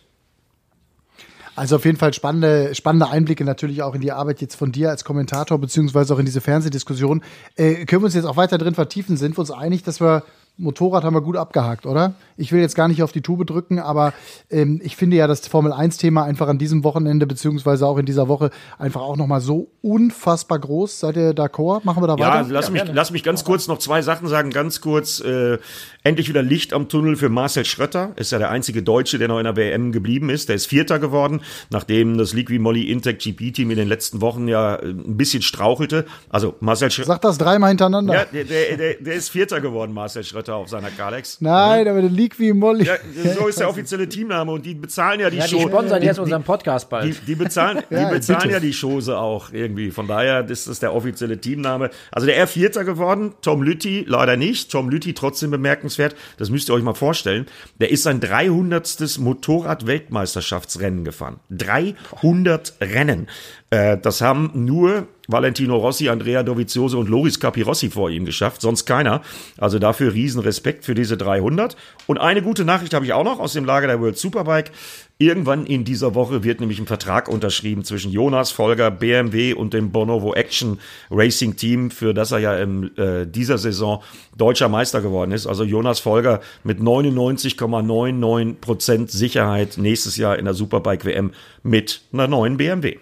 [1.56, 4.90] Also auf jeden Fall spannende, spannende Einblicke natürlich auch in die Arbeit jetzt von dir
[4.90, 7.24] als Kommentator, beziehungsweise auch in diese Fernsehdiskussion.
[7.56, 9.18] Äh, können wir uns jetzt auch weiter drin vertiefen?
[9.18, 10.24] Sind wir uns einig, dass wir
[10.58, 12.14] Motorrad haben wir gut abgehakt, oder?
[12.38, 14.14] Ich will jetzt gar nicht auf die Tube drücken, aber
[14.52, 18.28] ähm, ich finde ja das Formel 1-Thema einfach an diesem Wochenende, beziehungsweise auch in dieser
[18.28, 21.00] Woche, einfach auch nochmal so unfassbar groß.
[21.00, 21.86] Seid ihr d'accord?
[21.86, 22.50] Machen wir da ja, weiter?
[22.50, 24.52] Lass ja, mich, lass mich ganz kurz noch zwei Sachen sagen.
[24.52, 25.58] Ganz kurz, äh,
[26.04, 28.12] endlich wieder Licht am Tunnel für Marcel Schrötter.
[28.18, 30.50] Ist ja der einzige Deutsche, der noch in der WM geblieben ist.
[30.50, 34.76] Der ist Vierter geworden, nachdem das Liqui Molly Intec GP-Team in den letzten Wochen ja
[34.76, 36.06] äh, ein bisschen strauchelte.
[36.30, 37.08] Also Marcel Schrötter.
[37.08, 38.14] Sag das dreimal hintereinander.
[38.14, 40.34] Ja, der, der, der, der ist Vierter geworden, Marcel Schrötter.
[40.34, 41.38] Schröter auf seiner Kalex.
[41.42, 42.86] Nein, aber der liegt wie Molly.
[42.86, 42.96] Ja,
[43.38, 45.58] so ist der offizielle Teamname und die bezahlen ja die ja, Show.
[45.58, 47.06] Die sponsern die, jetzt unseren Podcast bald.
[47.06, 49.92] Die, die bezahlen, ja, die bezahlen ja die Chose auch irgendwie.
[49.92, 51.92] Von daher ist das der offizielle Teamname.
[52.12, 54.72] Also der R Vierter geworden, Tom Lütti leider nicht.
[54.72, 55.93] Tom Lütti trotzdem bemerkenswert.
[56.38, 57.48] Das müsst ihr euch mal vorstellen.
[57.80, 59.18] Der ist sein 300.
[59.20, 61.40] Motorrad-Weltmeisterschaftsrennen gefahren.
[61.50, 63.28] 300 Rennen.
[63.70, 68.86] Äh, das haben nur Valentino Rossi, Andrea Dovizioso und Loris Capirossi vor ihm geschafft, sonst
[68.86, 69.22] keiner.
[69.58, 71.78] Also dafür riesen Respekt für diese 300.
[72.08, 74.72] Und eine gute Nachricht habe ich auch noch aus dem Lager der World Superbike.
[75.20, 79.92] Irgendwann in dieser Woche wird nämlich ein Vertrag unterschrieben zwischen Jonas Folger, BMW und dem
[79.92, 84.04] Bonovo Action Racing Team, für das er ja in äh, dieser Saison
[84.36, 85.48] deutscher Meister geworden ist.
[85.48, 91.32] Also Jonas Folger mit 99,99 Prozent Sicherheit nächstes Jahr in der Superbike WM
[91.62, 92.98] mit einer neuen BMW.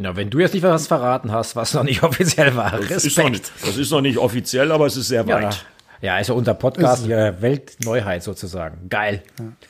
[0.00, 2.70] Na, wenn du jetzt nicht was verraten hast, was noch nicht offiziell war.
[2.70, 3.04] Das Respekt.
[3.04, 5.66] ist, noch nicht, das ist noch nicht offiziell, aber es ist sehr weit.
[6.00, 8.88] Ja, ist ja unter Podcast ja Weltneuheit sozusagen.
[8.88, 9.24] Geil.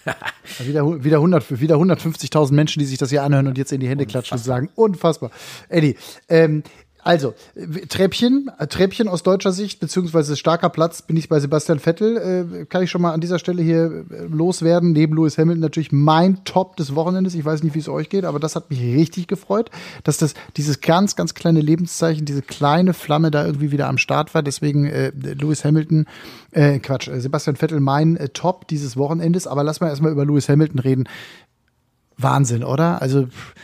[0.04, 0.14] Ja.
[0.58, 3.88] wieder, wieder, 100, wieder 150.000 Menschen, die sich das hier anhören und jetzt in die
[3.88, 4.22] Hände unfassbar.
[4.22, 5.30] klatschen und sagen, unfassbar.
[5.70, 5.96] Eddie,
[6.28, 6.62] ähm,
[7.08, 7.32] also,
[7.88, 12.18] Treppchen, Treppchen aus deutscher Sicht, beziehungsweise starker Platz, bin ich bei Sebastian Vettel.
[12.52, 14.92] Äh, kann ich schon mal an dieser Stelle hier äh, loswerden.
[14.92, 17.34] Neben Lewis Hamilton natürlich mein Top des Wochenendes.
[17.34, 19.70] Ich weiß nicht, wie es euch geht, aber das hat mich richtig gefreut,
[20.04, 24.34] dass das dieses ganz, ganz kleine Lebenszeichen, diese kleine Flamme da irgendwie wieder am Start
[24.34, 24.42] war.
[24.42, 26.04] Deswegen äh, Lewis Hamilton,
[26.50, 29.46] äh, Quatsch, äh, Sebastian Vettel mein äh, Top dieses Wochenendes.
[29.46, 31.04] Aber lass mal erstmal über Lewis Hamilton reden.
[32.18, 33.00] Wahnsinn, oder?
[33.00, 33.54] Also, pff,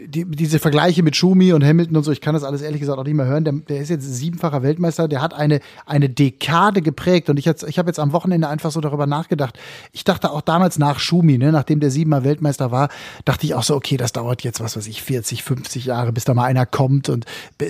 [0.00, 2.98] die, diese Vergleiche mit Schumi und Hamilton und so, ich kann das alles ehrlich gesagt
[2.98, 3.44] auch nicht mehr hören.
[3.44, 7.30] Der, der ist jetzt siebenfacher Weltmeister, der hat eine, eine Dekade geprägt.
[7.30, 9.58] Und ich, ich habe jetzt am Wochenende einfach so darüber nachgedacht.
[9.92, 12.88] Ich dachte auch damals nach Schumi, ne, nachdem der siebenmal Weltmeister war,
[13.24, 16.24] dachte ich auch so, okay, das dauert jetzt, was weiß ich, 40, 50 Jahre, bis
[16.24, 17.08] da mal einer kommt.
[17.08, 17.24] Und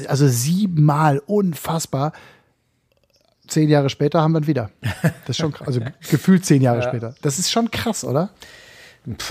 [0.08, 2.12] also siebenmal, unfassbar
[3.48, 4.70] zehn Jahre später haben wir ihn wieder.
[5.02, 5.66] Das ist schon krass.
[5.66, 6.88] Also gefühlt zehn Jahre ja.
[6.88, 7.14] später.
[7.22, 8.30] Das ist schon krass, oder?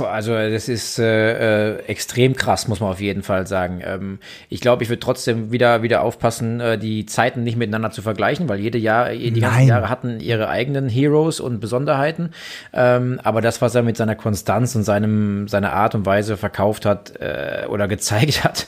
[0.03, 3.81] Also das ist äh, äh, extrem krass, muss man auf jeden Fall sagen.
[3.83, 8.01] Ähm, ich glaube, ich würde trotzdem wieder wieder aufpassen, äh, die Zeiten nicht miteinander zu
[8.01, 9.41] vergleichen, weil jede Jahr, die Nein.
[9.41, 12.31] ganzen Jahre hatten ihre eigenen Heroes und Besonderheiten.
[12.73, 16.85] Ähm, aber das, was er mit seiner Konstanz und seinem seiner Art und Weise verkauft
[16.85, 18.67] hat äh, oder gezeigt hat,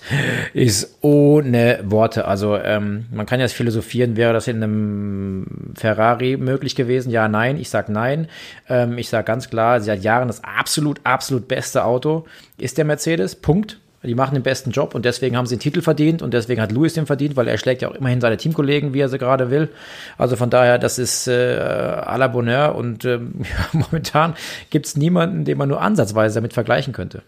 [0.53, 2.25] ist ohne Worte.
[2.25, 7.09] Also ähm, man kann jetzt philosophieren, wäre das in einem Ferrari möglich gewesen?
[7.09, 7.57] Ja, nein.
[7.57, 8.27] Ich sag nein.
[8.67, 12.25] Ähm, ich sag ganz klar, seit Jahren das absolut absolut, beste Auto
[12.57, 13.35] ist der Mercedes.
[13.35, 13.79] Punkt.
[14.01, 16.71] Die machen den besten Job und deswegen haben sie den Titel verdient und deswegen hat
[16.71, 19.51] Lewis den verdient, weil er schlägt ja auch immerhin seine Teamkollegen, wie er sie gerade
[19.51, 19.67] will.
[20.17, 23.19] Also von daher, das ist äh, à la Bonheur und ja,
[23.73, 24.35] momentan
[24.69, 27.23] gibt es niemanden, den man nur ansatzweise damit vergleichen könnte.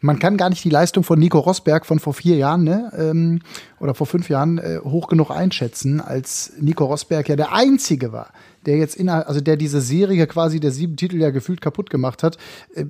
[0.00, 3.40] Man kann gar nicht die Leistung von Nico Rosberg von vor vier Jahren ne, ähm,
[3.80, 8.28] oder vor fünf Jahren äh, hoch genug einschätzen, als Nico Rosberg ja der Einzige war,
[8.66, 12.22] der jetzt innerhalb, also der diese Serie quasi der sieben Titel ja gefühlt kaputt gemacht
[12.22, 12.36] hat,
[12.74, 12.84] äh,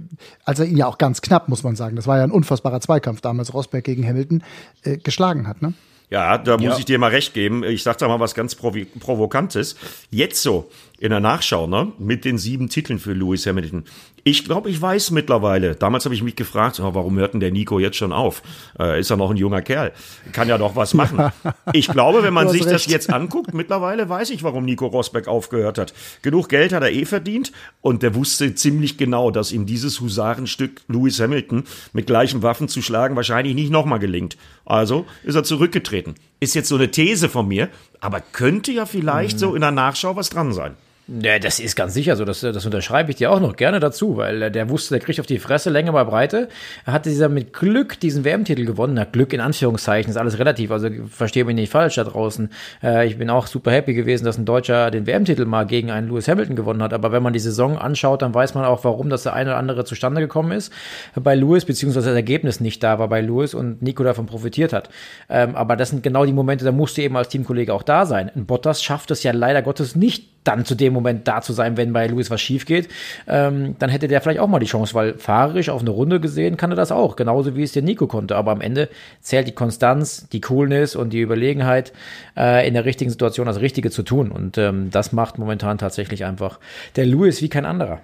[0.44, 2.80] als er ihn ja auch ganz knapp, muss man sagen, das war ja ein unfassbarer
[2.80, 4.42] Zweikampf damals, Rosberg gegen Hamilton,
[4.82, 5.74] äh, geschlagen hat, ne?
[6.08, 6.78] Ja, da muss ja.
[6.78, 7.64] ich dir mal recht geben.
[7.64, 9.74] Ich sag da mal was ganz Provokantes.
[10.10, 13.84] Jetzt so, in der Nachschau, ne, mit den sieben Titeln für Lewis Hamilton.
[14.24, 15.76] Ich glaube, ich weiß mittlerweile.
[15.76, 18.42] Damals habe ich mich gefragt, oh, warum hört denn der Nico jetzt schon auf?
[18.76, 19.92] Äh, ist er noch ein junger Kerl?
[20.32, 21.30] Kann ja doch was machen.
[21.72, 22.74] Ich glaube, wenn man sich recht.
[22.74, 25.92] das jetzt anguckt, mittlerweile weiß ich, warum Nico Rosberg aufgehört hat.
[26.22, 30.82] Genug Geld hat er eh verdient und der wusste ziemlich genau, dass ihm dieses Husarenstück
[30.88, 34.36] Lewis Hamilton mit gleichen Waffen zu schlagen wahrscheinlich nicht nochmal gelingt.
[34.64, 36.14] Also ist er zurückgetreten.
[36.40, 37.70] Ist jetzt so eine These von mir,
[38.00, 39.40] aber könnte ja vielleicht mhm.
[39.40, 40.76] so in der Nachschau was dran sein.
[41.08, 42.24] Ja, das ist ganz sicher so.
[42.24, 45.26] Das, das unterschreibe ich dir auch noch gerne dazu, weil der wusste, der kriegt auf
[45.26, 46.48] die Fresse Länge mal Breite.
[46.84, 48.94] Er hatte dieser mit Glück diesen WM-Titel gewonnen.
[48.94, 50.72] Na, Glück in Anführungszeichen ist alles relativ.
[50.72, 52.50] Also verstehe mich nicht falsch da draußen.
[52.82, 56.08] Äh, ich bin auch super happy gewesen, dass ein Deutscher den WM-Titel mal gegen einen
[56.08, 56.92] Lewis Hamilton gewonnen hat.
[56.92, 59.58] Aber wenn man die Saison anschaut, dann weiß man auch, warum das der eine oder
[59.58, 60.72] andere zustande gekommen ist
[61.14, 64.90] bei Lewis, beziehungsweise das Ergebnis nicht da war bei Lewis und Nico davon profitiert hat.
[65.28, 68.06] Ähm, aber das sind genau die Momente, da musst du eben als Teamkollege auch da
[68.06, 68.28] sein.
[68.34, 71.76] Ein Bottas schafft es ja leider Gottes nicht dann zu dem Moment da zu sein,
[71.76, 72.88] wenn bei Lewis was schief geht,
[73.28, 76.56] ähm, dann hätte der vielleicht auch mal die Chance, weil fahrerisch auf eine Runde gesehen
[76.56, 78.36] kann er das auch, genauso wie es der Nico konnte.
[78.36, 78.88] Aber am Ende
[79.20, 81.92] zählt die Konstanz, die Coolness und die Überlegenheit,
[82.36, 84.30] äh, in der richtigen Situation das Richtige zu tun.
[84.30, 86.58] Und ähm, das macht momentan tatsächlich einfach
[86.96, 88.00] der Lewis wie kein anderer.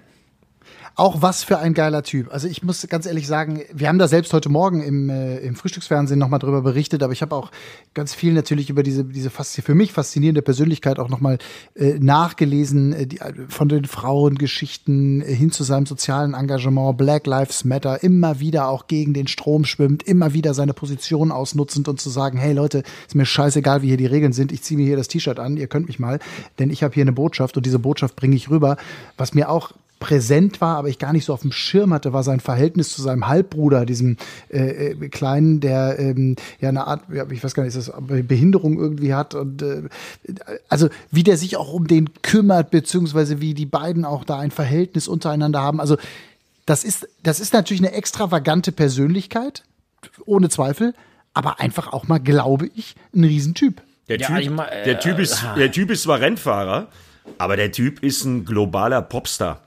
[0.94, 2.30] Auch was für ein geiler Typ.
[2.32, 5.54] Also ich muss ganz ehrlich sagen, wir haben da selbst heute Morgen im, äh, im
[5.54, 7.50] Frühstücksfernsehen nochmal drüber berichtet, aber ich habe auch
[7.94, 11.38] ganz viel natürlich über diese, diese fast für mich faszinierende Persönlichkeit auch nochmal
[11.74, 17.64] äh, nachgelesen, äh, die, von den Frauengeschichten äh, hin zu seinem sozialen Engagement, Black Lives
[17.64, 22.10] Matter, immer wieder auch gegen den Strom schwimmt, immer wieder seine Position ausnutzend und zu
[22.10, 24.96] sagen, hey Leute, ist mir scheißegal, wie hier die Regeln sind, ich ziehe mir hier
[24.96, 26.18] das T-Shirt an, ihr könnt mich mal,
[26.58, 28.76] denn ich habe hier eine Botschaft und diese Botschaft bringe ich rüber,
[29.16, 32.24] was mir auch präsent war, aber ich gar nicht so auf dem Schirm hatte, war
[32.24, 34.16] sein Verhältnis zu seinem Halbbruder, diesem
[34.50, 37.94] äh, äh, Kleinen, der ähm, ja eine Art, ja, ich weiß gar nicht, ist das
[38.26, 39.82] Behinderung irgendwie hat und äh,
[40.68, 44.50] also wie der sich auch um den kümmert, beziehungsweise wie die beiden auch da ein
[44.50, 45.80] Verhältnis untereinander haben.
[45.80, 45.96] Also
[46.66, 49.62] das ist, das ist natürlich eine extravagante Persönlichkeit,
[50.26, 50.94] ohne Zweifel.
[51.34, 53.80] aber einfach auch mal, glaube ich, ein Riesentyp.
[54.08, 55.54] Der, Ja, typ, ich ma- äh, der, typ ist, ah.
[55.54, 56.88] der Typ ist zwar Rennfahrer,
[57.38, 59.60] aber der Typ ist ein globaler Popstar.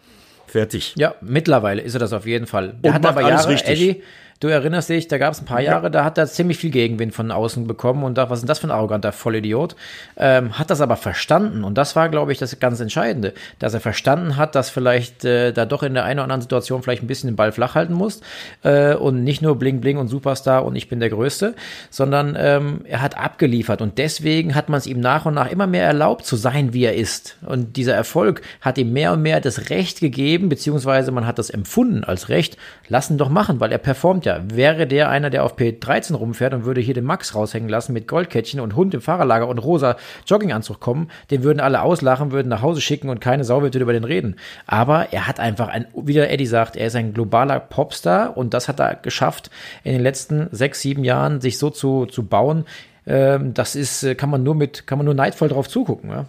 [0.56, 0.94] Fertig.
[0.96, 2.76] Ja, mittlerweile ist er das auf jeden Fall.
[2.82, 3.82] Der Und hat macht aber alles Jahre, richtig.
[3.82, 4.04] Eddie,
[4.40, 7.14] du erinnerst dich, da gab es ein paar Jahre, da hat er ziemlich viel Gegenwind
[7.14, 9.76] von außen bekommen und dachte, was ist denn das für ein arroganter Vollidiot?
[10.18, 13.80] Ähm, hat das aber verstanden und das war, glaube ich, das ganz Entscheidende, dass er
[13.80, 17.08] verstanden hat, dass vielleicht äh, da doch in der einen oder anderen Situation vielleicht ein
[17.08, 18.22] bisschen den Ball flach halten muss
[18.64, 21.56] äh, und nicht nur Bling Bling und Superstar und ich bin der Größte,
[21.90, 25.68] sondern ähm, er hat abgeliefert und deswegen hat man es ihm nach und nach immer
[25.68, 29.40] mehr erlaubt zu sein, wie er ist und dieser Erfolg hat ihm mehr und mehr
[29.40, 32.58] das Recht gegeben, beziehungsweise man hat das empfunden als Recht,
[32.90, 34.42] lassen doch machen, weil er performt ja.
[34.48, 38.08] Wäre der einer, der auf P13 rumfährt und würde hier den Max raushängen lassen mit
[38.08, 39.96] Goldkettchen und Hund im Fahrerlager und rosa
[40.28, 43.94] Jogginganzug kommen, den würden alle auslachen, würden nach Hause schicken und keine Sau würde über
[43.94, 44.36] den reden.
[44.68, 48.54] Aber er hat einfach ein, wie der Eddie sagt, er ist ein globaler Popstar und
[48.54, 49.50] das hat er geschafft,
[49.84, 52.66] in den letzten sechs, sieben Jahren sich so zu, zu bauen.
[53.08, 56.26] Ähm, das ist, äh, kann man nur mit, kann man nur neidvoll drauf zugucken, ja.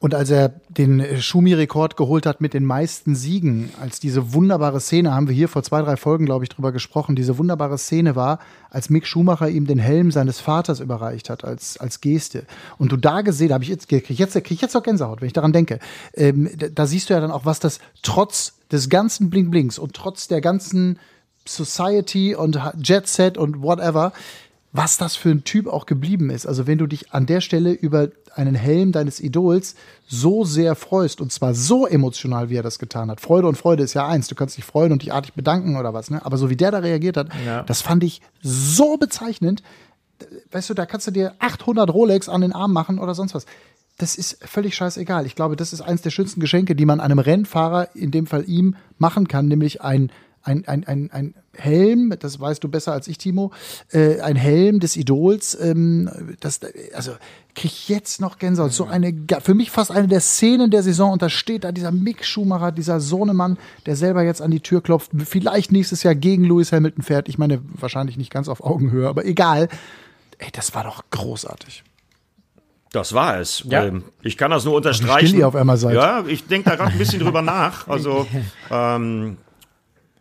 [0.00, 4.80] Und als er den äh, Schumi-Rekord geholt hat mit den meisten Siegen, als diese wunderbare
[4.80, 8.16] Szene, haben wir hier vor zwei, drei Folgen, glaube ich, drüber gesprochen, diese wunderbare Szene
[8.16, 8.38] war,
[8.70, 12.46] als Mick Schumacher ihm den Helm seines Vaters überreicht hat, als, als Geste.
[12.78, 15.26] Und du da gesehen, habe ich jetzt, krieg jetzt, krieg ich jetzt auch Gänsehaut, wenn
[15.26, 15.78] ich daran denke.
[16.14, 19.92] Ähm, da, da siehst du ja dann auch, was das trotz des ganzen Bling-Blings und
[19.92, 20.98] trotz der ganzen
[21.46, 24.12] Society und Jet Set und whatever,
[24.72, 26.46] was das für ein Typ auch geblieben ist.
[26.46, 29.74] Also wenn du dich an der Stelle über einen Helm deines Idols
[30.06, 33.20] so sehr freust und zwar so emotional, wie er das getan hat.
[33.20, 34.28] Freude und Freude ist ja eins.
[34.28, 36.24] Du kannst dich freuen und dich artig bedanken oder was, ne?
[36.24, 37.62] Aber so wie der da reagiert hat, Ja.
[37.64, 39.62] das fand ich so bezeichnend.
[40.52, 43.46] Weißt du, da kannst du dir 800 Rolex an den Arm machen oder sonst was.
[43.98, 45.26] Das ist völlig scheißegal.
[45.26, 48.44] Ich glaube, das ist eines der schönsten Geschenke, die man einem Rennfahrer, in dem Fall
[48.48, 53.08] ihm, machen kann, nämlich ein ein, ein, ein, ein Helm, das weißt du besser als
[53.08, 53.52] ich, Timo,
[53.92, 56.60] äh, ein Helm des Idols, ähm, das,
[56.94, 57.12] also
[57.54, 58.72] krieg ich jetzt noch Gänsehaut.
[58.72, 61.92] So eine, für mich fast eine der Szenen der Saison und da steht da dieser
[61.92, 66.44] Mick Schumacher, dieser Sohnemann, der selber jetzt an die Tür klopft, vielleicht nächstes Jahr gegen
[66.44, 67.28] Lewis Hamilton fährt.
[67.28, 69.68] Ich meine, wahrscheinlich nicht ganz auf Augenhöhe, aber egal.
[70.38, 71.84] Ey, das war doch großartig.
[72.92, 73.64] Das war es.
[73.68, 73.84] Ja.
[73.84, 75.28] Ähm, ich kann das nur unterstreichen.
[75.28, 75.94] still ihr auf einmal seid.
[75.94, 77.86] Ja, ich denke da gerade ein bisschen drüber nach.
[77.86, 78.26] Also,
[78.70, 79.36] ähm,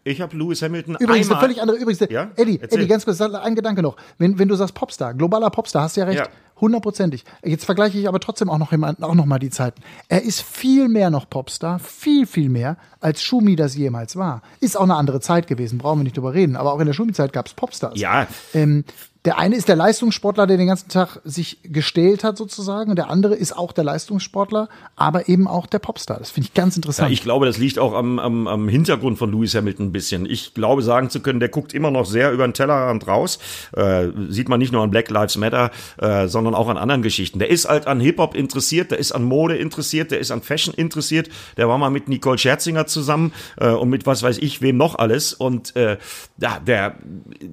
[0.10, 1.42] ich habe Lewis Hamilton Übrigens, eine einmal.
[1.42, 2.30] völlig andere, übrigens, Ja?
[2.36, 2.80] Eddie, Erzähl.
[2.80, 3.96] Eddie, ganz kurz, ein Gedanke noch.
[4.18, 6.28] Wenn, wenn du sagst Popstar, globaler Popstar, hast du ja recht, Ja.
[6.60, 7.24] hundertprozentig.
[7.44, 9.82] Jetzt vergleiche ich aber trotzdem auch noch, jemand, auch noch mal die Zeiten.
[10.08, 14.42] Er ist viel mehr noch Popstar, viel, viel mehr, als Schumi das jemals war.
[14.60, 16.56] Ist auch eine andere Zeit gewesen, brauchen wir nicht drüber reden.
[16.56, 18.00] Aber auch in der Schumi-Zeit gab es Popstars.
[18.00, 18.84] Ja, Ähm,
[19.30, 22.90] der eine ist der Leistungssportler, der den ganzen Tag sich gestählt hat sozusagen.
[22.90, 26.18] Und der andere ist auch der Leistungssportler, aber eben auch der Popstar.
[26.18, 27.12] Das finde ich ganz Ja, interessant.
[27.12, 30.26] ich glaube, das liegt auch am, am, am Hintergrund von Lewis Hamilton ein bisschen.
[30.26, 33.38] Ich glaube, sagen zu können, der guckt immer noch sehr über den Tellerrand raus.
[33.78, 37.38] Äh, sieht man nicht nur an Black Lives Matter, äh, sondern auch an anderen Geschichten.
[37.38, 40.74] Der ist halt an Hip-Hop interessiert, der ist an Mode interessiert, der ist an Fashion
[40.74, 41.30] interessiert.
[41.56, 44.98] Der war mal mit Nicole Scherzinger zusammen äh, und mit was weiß ich wem noch
[44.98, 45.34] alles.
[45.36, 46.00] Und äh,
[46.42, 46.96] ja, der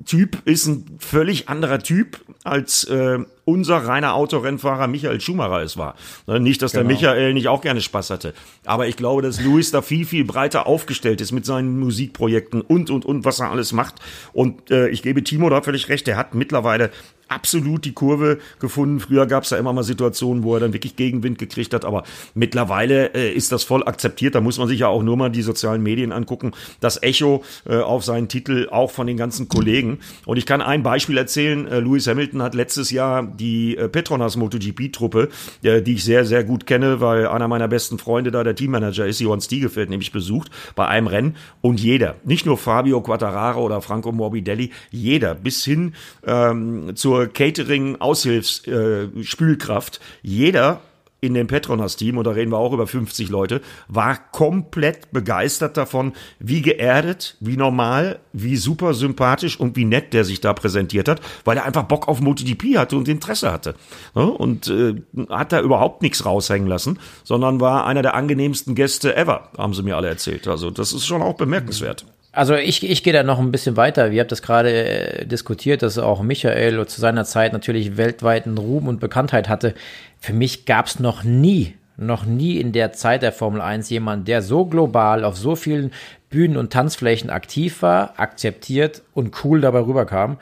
[0.06, 5.94] Typ ist ein völlig anderer Typ als äh, unser reiner Autorennfahrer Michael Schumacher es war.
[6.26, 8.34] Ne, Nicht, dass der Michael nicht auch gerne Spaß hatte.
[8.64, 12.90] Aber ich glaube, dass Louis da viel, viel breiter aufgestellt ist mit seinen Musikprojekten und,
[12.90, 13.96] und, und, was er alles macht.
[14.32, 16.90] Und äh, ich gebe Timo da völlig recht, der hat mittlerweile
[17.28, 19.00] absolut die Kurve gefunden.
[19.00, 22.04] Früher gab es da immer mal Situationen, wo er dann wirklich Gegenwind gekriegt hat, aber
[22.34, 24.34] mittlerweile äh, ist das voll akzeptiert.
[24.34, 26.52] Da muss man sich ja auch nur mal die sozialen Medien angucken.
[26.80, 29.98] Das Echo äh, auf seinen Titel auch von den ganzen Kollegen.
[30.24, 31.66] Und ich kann ein Beispiel erzählen.
[31.66, 35.28] Äh, Lewis Hamilton hat letztes Jahr die äh, Petronas MotoGP-Truppe,
[35.62, 39.06] äh, die ich sehr, sehr gut kenne, weil einer meiner besten Freunde da der Teammanager
[39.06, 41.36] ist, Johann Stiegefeld, nämlich besucht bei einem Rennen.
[41.60, 50.00] Und jeder, nicht nur Fabio Quattararo oder Franco Morbidelli, jeder bis hin ähm, zur Catering-Aushilfsspülkraft,
[50.22, 50.80] jeder
[51.20, 56.12] in dem Petronas-Team, und da reden wir auch über 50 Leute, war komplett begeistert davon,
[56.38, 61.20] wie geerdet, wie normal, wie super sympathisch und wie nett der sich da präsentiert hat,
[61.44, 63.74] weil er einfach Bock auf MotoGP hatte und Interesse hatte.
[64.12, 69.50] Und äh, hat da überhaupt nichts raushängen lassen, sondern war einer der angenehmsten Gäste ever,
[69.56, 70.46] haben sie mir alle erzählt.
[70.46, 72.04] Also das ist schon auch bemerkenswert.
[72.36, 74.10] Also ich, ich gehe da noch ein bisschen weiter.
[74.10, 78.88] Wir habt das gerade äh, diskutiert, dass auch Michael zu seiner Zeit natürlich weltweiten Ruhm
[78.88, 79.72] und Bekanntheit hatte.
[80.20, 84.28] Für mich gab es noch nie, noch nie in der Zeit der Formel 1 jemand,
[84.28, 85.92] der so global auf so vielen
[86.28, 90.36] Bühnen und Tanzflächen aktiv war, akzeptiert und cool dabei rüberkam.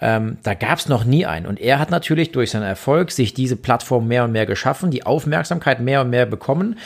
[0.00, 1.46] Ähm, da gab es noch nie einen.
[1.46, 5.06] Und er hat natürlich durch seinen Erfolg sich diese Plattform mehr und mehr geschaffen, die
[5.06, 6.76] Aufmerksamkeit mehr und mehr bekommen,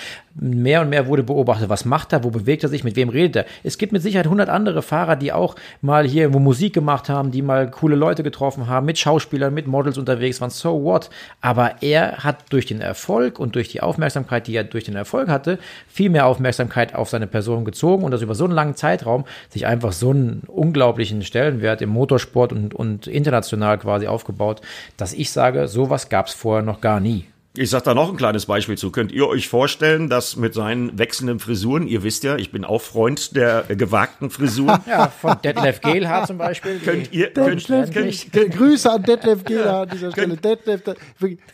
[0.41, 3.37] mehr und mehr wurde beobachtet, was macht er, wo bewegt er sich, mit wem redet
[3.37, 3.47] er.
[3.63, 7.31] Es gibt mit Sicherheit 100 andere Fahrer, die auch mal hier wo Musik gemacht haben,
[7.31, 11.11] die mal coole Leute getroffen haben, mit Schauspielern, mit Models unterwegs waren, so what.
[11.41, 15.29] Aber er hat durch den Erfolg und durch die Aufmerksamkeit, die er durch den Erfolg
[15.29, 19.25] hatte, viel mehr Aufmerksamkeit auf seine Person gezogen und das über so einen langen Zeitraum
[19.51, 24.63] sich einfach so einen unglaublichen Stellenwert im Motorsport und, und international quasi aufgebaut,
[24.97, 27.27] dass ich sage, sowas gab es vorher noch gar nie.
[27.57, 28.93] Ich sag da noch ein kleines Beispiel zu.
[28.93, 32.81] Könnt ihr euch vorstellen, dass mit seinen wechselnden Frisuren, ihr wisst ja, ich bin auch
[32.81, 34.79] Freund der gewagten Frisuren.
[34.87, 36.79] ja, von Detlef Gehlhardt zum Beispiel.
[36.79, 40.37] könnt ihr, könnt, Detlef, könnt, Grüße an Detlef Gehlhardt an dieser Stelle.
[40.37, 40.83] Detlef,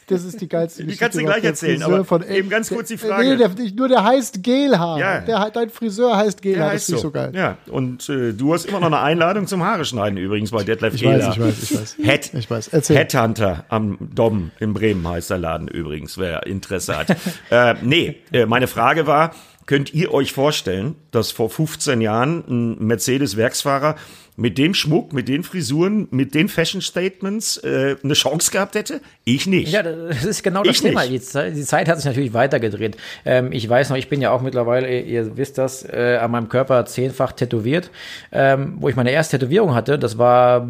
[0.07, 2.99] das ist die geilste Die kannst du gleich erzählen, aber von, eben ganz kurz die
[2.99, 3.31] Frage.
[3.31, 5.01] Nee, der, nur der heißt Gehlhardt.
[5.01, 5.21] Ja.
[5.21, 6.99] Der, dein Friseur heißt Gehlhardt, das ist so.
[6.99, 7.33] so geil.
[7.35, 10.93] Ja, und äh, du hast immer noch eine Einladung zum Haare schneiden übrigens bei Detlef
[10.93, 11.41] ich Gehlhardt.
[11.41, 12.07] Weiß, ich weiß, ich weiß.
[12.07, 12.69] Head, ich weiß.
[12.69, 12.97] Erzähl.
[12.99, 15.86] Headhunter am Dom in Bremen heißt der Laden übrigens,
[16.19, 17.17] wer Interesse Interesse hat.
[17.51, 19.35] äh, nee, äh, meine Frage war,
[19.67, 23.97] könnt ihr euch vorstellen, dass vor 15 Jahren ein Mercedes-Werksfahrer
[24.39, 29.01] mit dem Schmuck, mit den Frisuren, mit den Fashion Statements äh, eine Chance gehabt hätte?
[29.25, 29.73] Ich nicht.
[29.73, 31.07] Ja, das ist genau das ich Thema.
[31.07, 32.97] Die Zeit, die Zeit, hat sich natürlich weitergedreht.
[33.25, 36.49] Ähm, ich weiß noch, ich bin ja auch mittlerweile, ihr wisst das, äh, an meinem
[36.49, 37.91] Körper zehnfach tätowiert.
[38.31, 40.69] Ähm, wo ich meine erste Tätowierung hatte, das war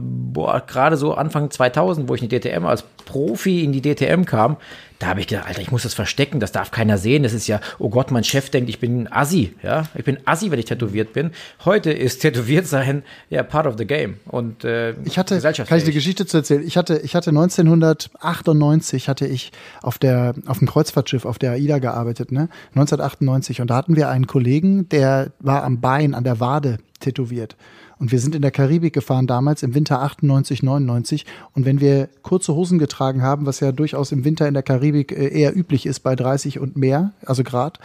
[0.66, 4.56] gerade so Anfang 2000, wo ich in die DTM als Profi in die DTM kam.
[4.98, 7.22] Da habe ich gedacht, Alter, ich muss das verstecken, das darf keiner sehen.
[7.22, 9.84] Das ist ja, oh Gott, mein Chef denkt, ich bin Assi, ja.
[9.94, 11.32] Ich bin Assi, wenn ich tätowiert bin.
[11.64, 15.84] Heute ist tätowiert sein ja part of the game und äh, ich hatte, kann ich
[15.84, 16.62] die Geschichte zu erzählen?
[16.66, 21.78] Ich hatte, ich hatte 1998 hatte ich auf der auf dem Kreuzfahrtschiff auf der AIDA
[21.78, 22.48] gearbeitet, ne?
[22.70, 27.56] 1998 und da hatten wir einen Kollegen, der war am Bein, an der Wade tätowiert.
[27.98, 31.24] Und wir sind in der Karibik gefahren damals im Winter 98, 99.
[31.54, 35.12] Und wenn wir kurze Hosen getragen haben, was ja durchaus im Winter in der Karibik
[35.12, 37.78] äh, eher üblich ist bei 30 und mehr, also Grad,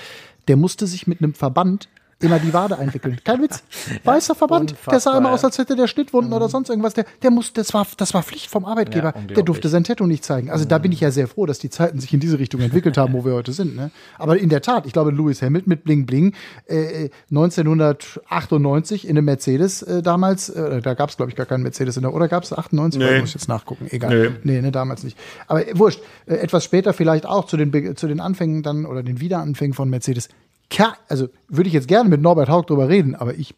[0.48, 1.88] der musste sich mit einem Verband
[2.24, 3.20] immer die Wade einwickeln.
[3.24, 3.64] Kein Witz.
[4.04, 4.72] Weißer Verband.
[4.72, 6.38] Unfassbar, der sah immer aus, als hätte der Schnittwunden mhm.
[6.38, 6.94] oder sonst irgendwas.
[6.94, 9.14] Der, der muss, das war, das war Pflicht vom Arbeitgeber.
[9.16, 10.50] Ja, der durfte sein Tattoo nicht zeigen.
[10.50, 10.70] Also mhm.
[10.70, 13.14] da bin ich ja sehr froh, dass die Zeiten sich in diese Richtung entwickelt haben,
[13.14, 13.76] wo wir heute sind.
[13.76, 13.92] Ne?
[14.18, 16.34] Aber in der Tat, ich glaube, Lewis Hamilton mit Bling Bling
[16.68, 21.64] äh, 1998 in einem Mercedes äh, damals, äh, da gab es glaube ich gar keinen
[21.64, 23.00] Mercedes in der, oder gab es 98?
[23.00, 23.20] Nee.
[23.20, 23.88] Muss ich jetzt nachgucken.
[23.90, 24.38] Egal.
[24.44, 25.18] Nee, nee ne, damals nicht.
[25.48, 26.02] Aber äh, wurscht.
[26.26, 29.90] Äh, etwas später vielleicht auch zu den, zu den Anfängen dann oder den Wiederanfängen von
[29.90, 30.30] Mercedes
[31.08, 33.54] also würde ich jetzt gerne mit Norbert Haug drüber reden, aber ich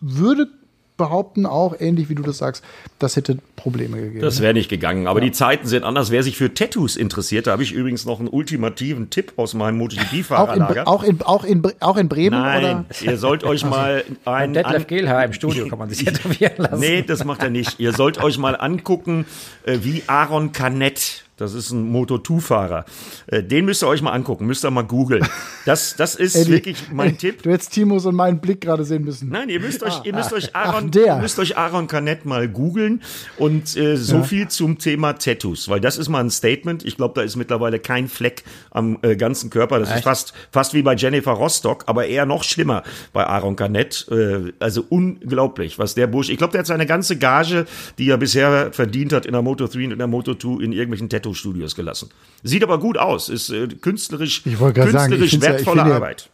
[0.00, 0.48] würde
[0.96, 2.62] behaupten, auch ähnlich wie du das sagst,
[2.98, 4.20] das hätte Probleme gegeben.
[4.20, 5.08] Das wäre nicht gegangen.
[5.08, 5.26] Aber ja.
[5.26, 6.10] die Zeiten sind anders.
[6.10, 9.78] Wer sich für Tattoos interessiert, da habe ich übrigens noch einen ultimativen Tipp aus meinem
[9.78, 10.86] MotoGP-Fahrerlager.
[10.86, 12.40] Auch, in, auch, in, auch in Bremen?
[12.40, 12.84] Nein, oder?
[13.02, 14.52] ihr sollt euch mal ein...
[14.52, 16.80] Detlef Gehlhaar im Studio kann man sich tätowieren lassen.
[16.80, 17.80] Nee, das macht er nicht.
[17.80, 19.26] Ihr sollt euch mal angucken,
[19.64, 22.84] äh, wie Aaron Canet das ist ein Moto2-Fahrer.
[23.26, 25.26] Äh, den müsst ihr euch mal angucken, müsst ihr mal googeln.
[25.64, 27.42] Das, das ist Eddie, wirklich mein Tipp.
[27.42, 29.30] Du hättest Timos und meinen Blick gerade sehen müssen.
[29.30, 31.88] Nein, ihr müsst euch, ah, ihr müsst ah, euch Aaron, ach, ihr müsst euch Aaron
[31.88, 33.02] Canet mal googeln
[33.36, 34.22] und äh, so ja.
[34.22, 36.84] viel zum Thema Tattoos, weil das ist mal ein Statement.
[36.84, 39.80] Ich glaube, da ist mittlerweile kein Fleck am äh, ganzen Körper.
[39.80, 39.98] Das Echt?
[39.98, 44.06] ist fast, fast wie bei Jennifer Rostock, aber eher noch schlimmer bei Aaron Canet.
[44.08, 46.28] Äh, also unglaublich, was der Bursch.
[46.28, 47.66] Ich glaube, der hat seine ganze Gage,
[47.98, 50.72] die er bisher verdient hat in der Moto 3 und in der Moto 2 in
[50.72, 52.10] irgendwelchen Tattoos Tattoo-Studios gelassen.
[52.42, 54.92] Sieht aber gut aus, ist äh, künstlerisch, künstlerisch
[55.32, 56.30] sagen, wertvolle ja, Arbeit.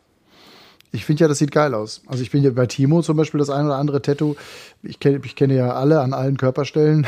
[0.93, 2.03] Ich finde ja, das sieht geil aus.
[2.07, 4.35] Also ich bin ja bei Timo zum Beispiel das ein oder andere Tattoo.
[4.83, 7.07] Ich kenne ich kenne ja alle an allen Körperstellen.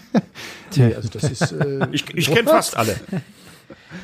[0.76, 2.96] nee, also das ist, äh, ich ich kenne fast alle.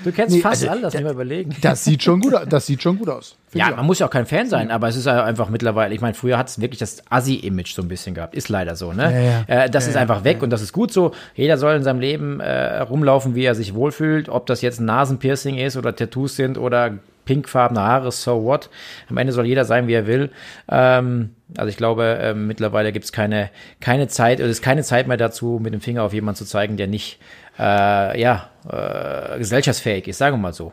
[0.05, 1.55] Du kennst nee, fast also, alle, lass mich mal überlegen.
[1.61, 2.47] Das sieht schon gut aus.
[2.49, 3.37] Das sieht schon gut aus.
[3.53, 6.15] Ja, man muss ja auch kein Fan sein, aber es ist einfach mittlerweile, ich meine,
[6.15, 8.35] früher hat es wirklich das Assi-Image so ein bisschen gehabt.
[8.35, 9.13] Ist leider so, ne?
[9.13, 9.21] Ja,
[9.57, 9.65] ja.
[9.65, 11.13] Äh, das ja, ist einfach weg und das ist gut so.
[11.35, 14.29] Jeder soll in seinem Leben äh, rumlaufen, wie er sich wohlfühlt.
[14.29, 18.71] Ob das jetzt ein Nasenpiercing ist oder Tattoos sind oder pinkfarbene Haare, so what.
[19.09, 20.31] Am Ende soll jeder sein, wie er will.
[20.69, 25.07] Ähm, also ich glaube, äh, mittlerweile gibt es keine, keine Zeit, es ist keine Zeit
[25.07, 27.19] mehr dazu, mit dem Finger auf jemanden zu zeigen, der nicht
[27.61, 30.73] äh, ja, äh, gesellschaftsfähig ist, sagen wir mal so.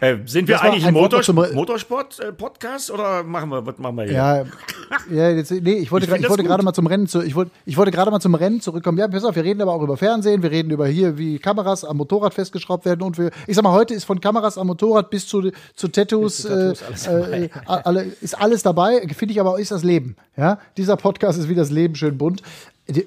[0.00, 4.14] Äh, sind wir eigentlich ein Motorsport-Podcast äh, oder machen wir, was machen wir hier?
[4.14, 4.44] Ja,
[5.10, 7.50] ja jetzt, nee, ich wollte, ich, ich wollte gerade mal zum Rennen zu, ich wollte,
[7.64, 8.98] ich wollte gerade mal zum Rennen zurückkommen.
[8.98, 11.84] Ja, pass auf, wir reden aber auch über Fernsehen, wir reden über hier, wie Kameras
[11.84, 15.08] am Motorrad festgeschraubt werden und wir, ich sag mal, heute ist von Kameras am Motorrad
[15.10, 19.00] bis zu, zu Tattoos, bis zu Tattoos äh, alles äh, alle, ist alles dabei.
[19.16, 20.16] Finde ich aber auch, ist das Leben.
[20.36, 22.42] Ja, dieser Podcast ist wie das Leben schön bunt.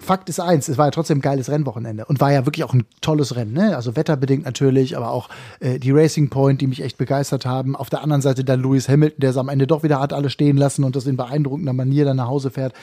[0.02, 2.74] Fakt ist eins, es war ja trotzdem ein geiles Rennwochenende und war ja wirklich auch
[2.74, 3.76] ein tolles Rennen, ne?
[3.78, 5.30] Also wetterbedingt natürlich, aber auch
[5.62, 7.76] äh, die Racing Point, die mich echt begeistert haben.
[7.78, 10.30] Auf der anderen Seite dann Lewis Hamilton, der es am Ende doch wieder hat alle
[10.30, 12.74] stehen lassen und das in beeindruckender Manier dann nach Hause fährt.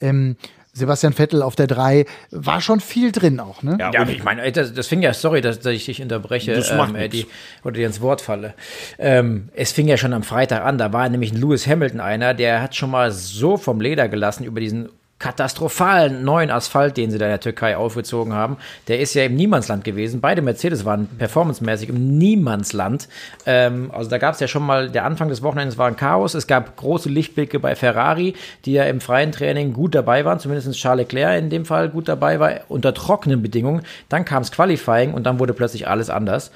[0.00, 0.36] Ähm,
[0.74, 3.76] Sebastian Vettel auf der 3, war schon viel drin auch, ne?
[3.78, 6.70] Ja, ja ich meine, das, das, fing ja, sorry, dass, dass ich dich unterbreche, Das
[6.70, 7.26] ähm, Eddie,
[7.62, 8.54] oder dir ins Wort falle.
[8.98, 12.34] Ähm, es fing ja schon am Freitag an, da war nämlich ein Lewis Hamilton einer,
[12.34, 14.88] der hat schon mal so vom Leder gelassen über diesen
[15.24, 18.58] katastrophalen neuen Asphalt, den sie da in der Türkei aufgezogen haben.
[18.88, 20.20] Der ist ja im Niemandsland gewesen.
[20.20, 23.08] Beide Mercedes waren performancemäßig im Niemandsland.
[23.46, 26.34] Ähm, also da gab es ja schon mal, der Anfang des Wochenendes war ein Chaos.
[26.34, 28.34] Es gab große Lichtblicke bei Ferrari,
[28.66, 32.06] die ja im freien Training gut dabei waren, zumindest Charles Leclerc in dem Fall gut
[32.06, 33.80] dabei war, unter trockenen Bedingungen.
[34.10, 36.50] Dann kam es Qualifying und dann wurde plötzlich alles anders.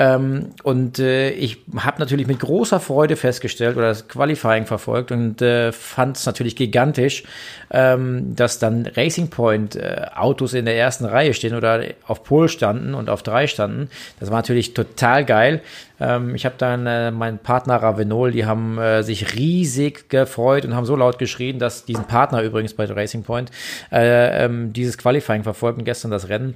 [0.00, 5.42] Ähm, und äh, ich habe natürlich mit großer Freude festgestellt oder das Qualifying verfolgt und
[5.42, 7.24] äh, fand es natürlich gigantisch,
[7.70, 12.48] ähm, dass dann Racing Point äh, Autos in der ersten Reihe stehen oder auf Pol
[12.48, 13.90] standen und auf drei standen.
[14.18, 15.60] Das war natürlich total geil.
[16.00, 20.74] Ähm, ich habe dann äh, meinen Partner Ravenol, die haben äh, sich riesig gefreut und
[20.74, 23.50] haben so laut geschrien, dass diesen Partner übrigens bei Racing Point
[23.92, 26.54] äh, ähm, dieses Qualifying verfolgten gestern das Rennen.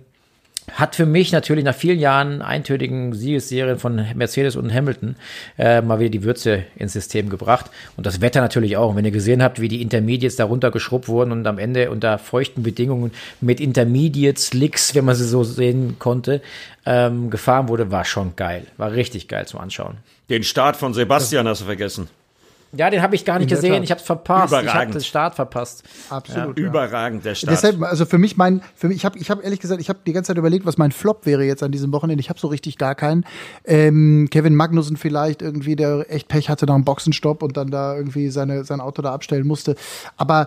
[0.73, 5.15] Hat für mich natürlich nach vielen Jahren eintönigen Siegesserien von Mercedes und Hamilton
[5.59, 7.71] äh, mal wieder die Würze ins System gebracht.
[7.97, 8.91] Und das Wetter natürlich auch.
[8.91, 12.19] Und wenn ihr gesehen habt, wie die Intermediates darunter geschrubbt wurden und am Ende unter
[12.19, 13.13] feuchten Bedingungen
[13.43, 16.41] mit Intermediates, Licks, wenn man sie so sehen konnte,
[16.87, 18.67] ähm, gefahren wurde, war schon geil.
[18.79, 19.99] War richtig geil zum Anschauen.
[20.31, 22.09] Den Start von Sebastian hast du vergessen.
[22.77, 23.83] Ja, den habe ich gar nicht In gesehen.
[23.83, 24.53] Ich habe es verpasst.
[24.53, 24.95] Ich habe Überragend.
[24.95, 25.83] den Start verpasst.
[26.11, 26.59] Absolut.
[26.59, 26.67] ja.
[26.67, 27.53] Überragend, der Start.
[27.53, 30.01] Deshalb, also für mich mein, für mich, ich habe, ich habe ehrlich gesagt, ich habe
[30.07, 32.21] die ganze Zeit überlegt, was mein Flop wäre jetzt an diesem Wochenende.
[32.21, 33.25] Ich habe so richtig gar keinen.
[33.65, 37.97] Ähm, Kevin Magnussen vielleicht irgendwie, der echt Pech hatte nach einem Boxenstopp und dann da
[37.97, 39.77] irgendwie seine, sein Auto da abstellen musste.
[40.17, 40.47] Aber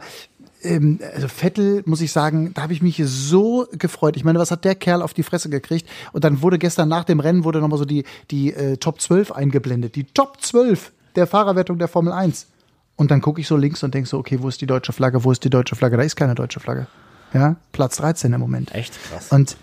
[0.63, 4.17] ähm, also Vettel, muss ich sagen, da habe ich mich so gefreut.
[4.17, 5.87] Ich meine, was hat der Kerl auf die Fresse gekriegt?
[6.13, 9.31] Und dann wurde gestern nach dem Rennen wurde nochmal so die, die äh, Top 12
[9.31, 9.95] eingeblendet.
[9.95, 12.47] Die Top 12 der Fahrerwertung der Formel 1.
[12.95, 15.23] Und dann gucke ich so links und denke so, okay, wo ist die deutsche Flagge?
[15.23, 15.97] Wo ist die deutsche Flagge?
[15.97, 16.87] Da ist keine deutsche Flagge.
[17.33, 18.73] Ja, Platz 13 im Moment.
[18.73, 19.31] Echt krass.
[19.31, 19.57] Und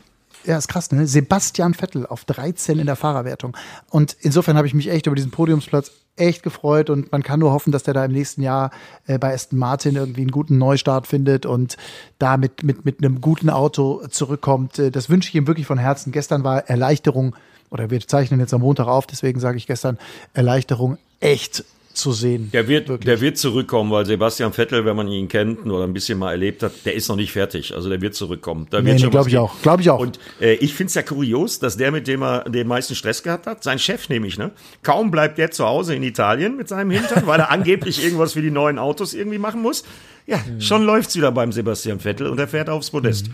[0.45, 1.07] ja, ist krass, ne?
[1.07, 3.57] Sebastian Vettel auf 13 in der Fahrerwertung.
[3.89, 7.51] Und insofern habe ich mich echt über diesen Podiumsplatz echt gefreut und man kann nur
[7.51, 8.71] hoffen, dass der da im nächsten Jahr
[9.07, 11.77] äh, bei Aston Martin irgendwie einen guten Neustart findet und
[12.19, 14.79] da mit, mit, mit einem guten Auto zurückkommt.
[14.79, 16.13] Äh, Das wünsche ich ihm wirklich von Herzen.
[16.13, 17.35] Gestern war Erleichterung,
[17.71, 19.99] oder wir zeichnen jetzt am Montag auf, deswegen sage ich gestern
[20.35, 22.51] Erleichterung echt zu sehen.
[22.53, 23.07] Der wird, Wirklich.
[23.07, 26.65] der wird zurückkommen, weil Sebastian Vettel, wenn man ihn kennt oder ein bisschen mal erlebt
[26.65, 27.73] hat, der ist noch nicht fertig.
[27.73, 28.67] Also der wird zurückkommen.
[28.71, 29.63] Da Nee, wird nee, schon glaub was ich auch.
[29.63, 30.01] Glaub ich auch.
[30.01, 33.23] Und äh, ich finde es ja kurios, dass der, mit dem er den meisten Stress
[33.23, 34.51] gehabt hat, sein Chef nämlich, ne?
[34.83, 38.43] Kaum bleibt der zu Hause in Italien mit seinem Hintern, weil er angeblich irgendwas für
[38.43, 39.85] die neuen Autos irgendwie machen muss.
[40.27, 40.61] Ja, Mhm.
[40.61, 43.27] schon läuft's wieder beim Sebastian Vettel und er fährt aufs Podest.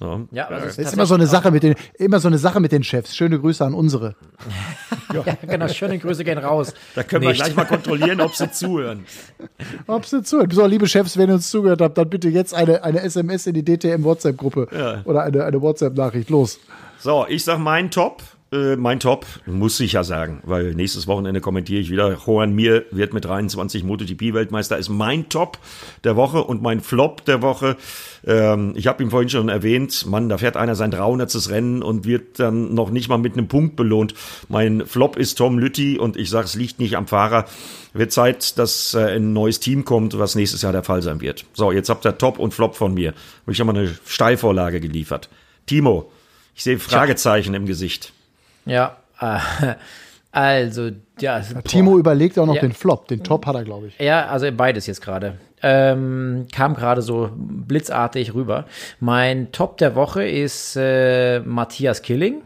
[0.00, 0.20] Ja.
[0.30, 2.72] Ja, das Das ist immer so eine Sache mit den, immer so eine Sache mit
[2.72, 3.16] den Chefs.
[3.16, 4.14] Schöne Grüße an unsere.
[5.14, 5.68] Ja, genau.
[5.68, 6.74] Schöne Grüße gehen raus.
[6.94, 7.42] Da können wir Nicht.
[7.42, 9.06] gleich mal kontrollieren, ob sie zuhören.
[9.86, 10.52] Ob sie zuhört.
[10.52, 13.54] So, liebe Chefs, wenn ihr uns zugehört habt, dann bitte jetzt eine, eine SMS in
[13.54, 14.68] die DTM-WhatsApp-Gruppe.
[14.76, 15.02] Ja.
[15.04, 16.28] Oder eine, eine WhatsApp-Nachricht.
[16.28, 16.58] Los.
[16.98, 18.22] So, ich sag mein Top.
[18.56, 22.16] Äh, mein Top muss ich ja sagen, weil nächstes Wochenende kommentiere ich wieder.
[22.26, 25.58] Juan Mir wird mit 23 MotoGP-Weltmeister, ist mein Top
[26.04, 27.76] der Woche und mein Flop der Woche.
[28.24, 31.26] Ähm, ich habe ihn vorhin schon erwähnt, Mann, da fährt einer sein 300.
[31.50, 34.14] Rennen und wird dann noch nicht mal mit einem Punkt belohnt.
[34.48, 37.46] Mein Flop ist Tom Lütti und ich sage, es liegt nicht am Fahrer.
[37.92, 41.44] Wird Zeit, dass äh, ein neues Team kommt, was nächstes Jahr der Fall sein wird.
[41.52, 43.14] So, jetzt habt ihr Top und Flop von mir.
[43.42, 45.28] Habe ich ja mal eine Steilvorlage geliefert.
[45.66, 46.10] Timo,
[46.54, 48.12] ich sehe Fragezeichen im Gesicht.
[48.66, 49.38] Ja, äh,
[50.32, 50.90] also,
[51.20, 51.40] ja.
[51.54, 51.62] boah.
[51.64, 52.60] Timo überlegt auch noch Ja.
[52.60, 53.08] den Flop.
[53.08, 53.98] Den Top hat er, glaube ich.
[53.98, 55.38] Ja, also beides jetzt gerade.
[55.62, 58.66] Ähm, kam gerade so blitzartig rüber.
[59.00, 62.42] Mein Top der Woche ist äh, Matthias Killing,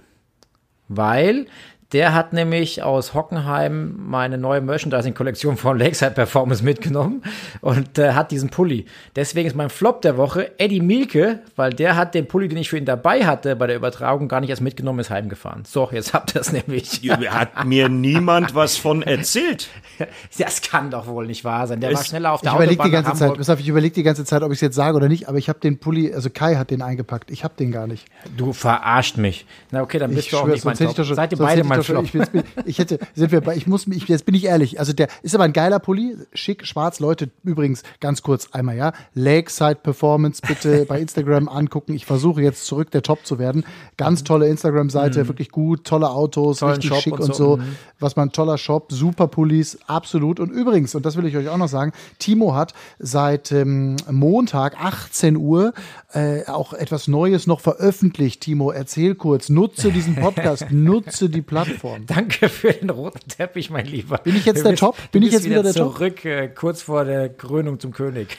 [0.88, 1.46] weil
[1.92, 7.22] der hat nämlich aus Hockenheim meine neue Merchandising-Kollektion von Lakeside Performance mitgenommen
[7.60, 8.86] und äh, hat diesen Pulli.
[9.16, 12.68] Deswegen ist mein Flop der Woche Eddie Mielke, weil der hat den Pulli, den ich
[12.70, 15.64] für ihn dabei hatte bei der Übertragung, gar nicht erst mitgenommen, ist heimgefahren.
[15.66, 17.00] So, jetzt habt ihr es nämlich.
[17.28, 19.68] Hat mir niemand was von erzählt.
[20.38, 21.80] Das kann doch wohl nicht wahr sein.
[21.80, 23.94] Der war Es- schneller auf Ich der überlege Autobahn die nach ganze Zeit, ich überlege
[23.94, 26.12] die ganze Zeit, ob ich es jetzt sage oder nicht, aber ich habe den Pulli,
[26.14, 27.30] also Kai hat den eingepackt.
[27.30, 28.06] Ich habe den gar nicht.
[28.36, 29.44] Du verarscht mich.
[29.70, 30.94] Na okay, dann bist Ich du auch nicht mein ich Top.
[30.96, 31.16] doch schon.
[31.16, 32.04] Seid ihr beide hätte Flop?
[32.04, 34.78] Ich, jetzt bin, ich hätte, sind wir bei, ich muss, ich, jetzt bin ich ehrlich.
[34.78, 37.00] Also der ist aber ein geiler Pulli, schick, schwarz.
[37.00, 41.94] Leute, übrigens ganz kurz einmal ja, Lakeside Performance bitte bei Instagram angucken.
[41.94, 43.64] Ich versuche jetzt zurück der Top zu werden.
[43.96, 46.60] Ganz tolle Instagram-Seite, wirklich gut, tolle Autos, Mhm.
[46.60, 47.56] Tollen richtig Shop schick und und so, so.
[47.58, 47.76] mhm.
[47.98, 50.40] Was man toller Shop, super Pullis, absolut.
[50.40, 54.82] Und übrigens, und das will ich euch auch noch sagen, Timo hat seit ähm, Montag
[54.82, 55.72] 18 Uhr
[56.12, 58.40] äh, auch etwas Neues noch veröffentlicht.
[58.40, 61.69] Timo, erzähl kurz, nutze diesen Podcast, nutze die Plattform.
[61.70, 62.06] Plattform.
[62.06, 64.18] Danke für den roten Teppich, mein Lieber.
[64.18, 64.96] Bin ich jetzt der Top?
[65.12, 65.94] Bin ich jetzt wieder, der Top?
[65.94, 68.38] Zurück, äh, kurz vor der Krönung zum König.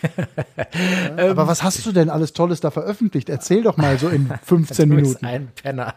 [1.17, 3.29] Aber was hast du denn alles Tolles da veröffentlicht?
[3.29, 5.25] Erzähl doch mal so in 15 du Minuten.
[5.25, 5.95] ein Penner.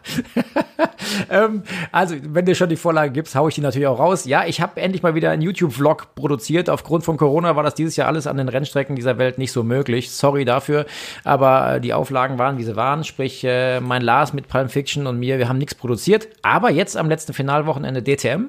[1.29, 4.25] ähm, also, wenn du schon die Vorlage gibst, haue ich die natürlich auch raus.
[4.25, 6.69] Ja, ich habe endlich mal wieder einen YouTube-Vlog produziert.
[6.69, 9.63] Aufgrund von Corona war das dieses Jahr alles an den Rennstrecken dieser Welt nicht so
[9.63, 10.11] möglich.
[10.11, 10.85] Sorry dafür.
[11.23, 13.03] Aber äh, die Auflagen waren, wie sie waren.
[13.03, 16.27] Sprich, äh, mein Lars mit Palm Fiction und mir, wir haben nichts produziert.
[16.41, 18.47] Aber jetzt am letzten Finalwochenende DTM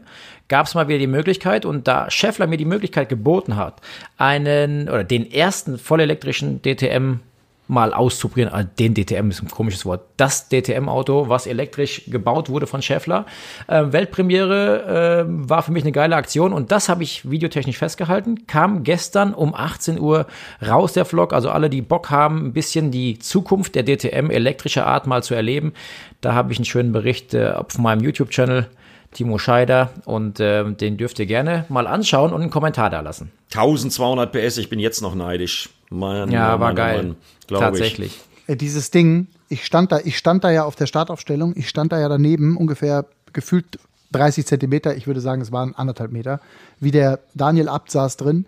[0.49, 3.81] gab es mal wieder die Möglichkeit und da Scheffler mir die Möglichkeit geboten hat,
[4.19, 7.21] einen oder den ersten vollelektrischen DTM
[7.69, 8.53] mal auszuprobieren.
[8.53, 10.03] Also den DTM ist ein komisches Wort.
[10.17, 13.27] Das DTM-Auto, was elektrisch gebaut wurde von Scheffler.
[13.67, 18.47] Äh, Weltpremiere äh, war für mich eine geile Aktion und das habe ich videotechnisch festgehalten.
[18.47, 20.27] Kam gestern um 18 Uhr
[20.67, 21.33] raus der Vlog.
[21.33, 25.35] Also alle, die Bock haben, ein bisschen die Zukunft der DTM elektrischer Art mal zu
[25.35, 25.73] erleben.
[26.21, 28.67] Da habe ich einen schönen Bericht äh, auf meinem YouTube-Channel.
[29.13, 33.33] Timo Scheider und äh, den dürft ihr gerne mal anschauen und einen Kommentar da lassen.
[33.55, 35.71] 1200 PS, ich bin jetzt noch neidisch.
[35.89, 36.97] Mann, ja, Mann, war Mann, geil.
[37.03, 37.17] Mann,
[37.49, 38.21] Tatsächlich.
[38.47, 38.49] Ich.
[38.49, 41.93] Äh, dieses Ding, ich stand da, ich stand da ja auf der Startaufstellung, ich stand
[41.93, 43.79] da ja daneben, ungefähr gefühlt
[44.13, 46.41] 30 Zentimeter, ich würde sagen, es waren anderthalb Meter,
[46.81, 48.47] wie der Daniel Abt saß drin,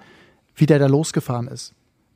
[0.56, 1.72] wie der da losgefahren ist.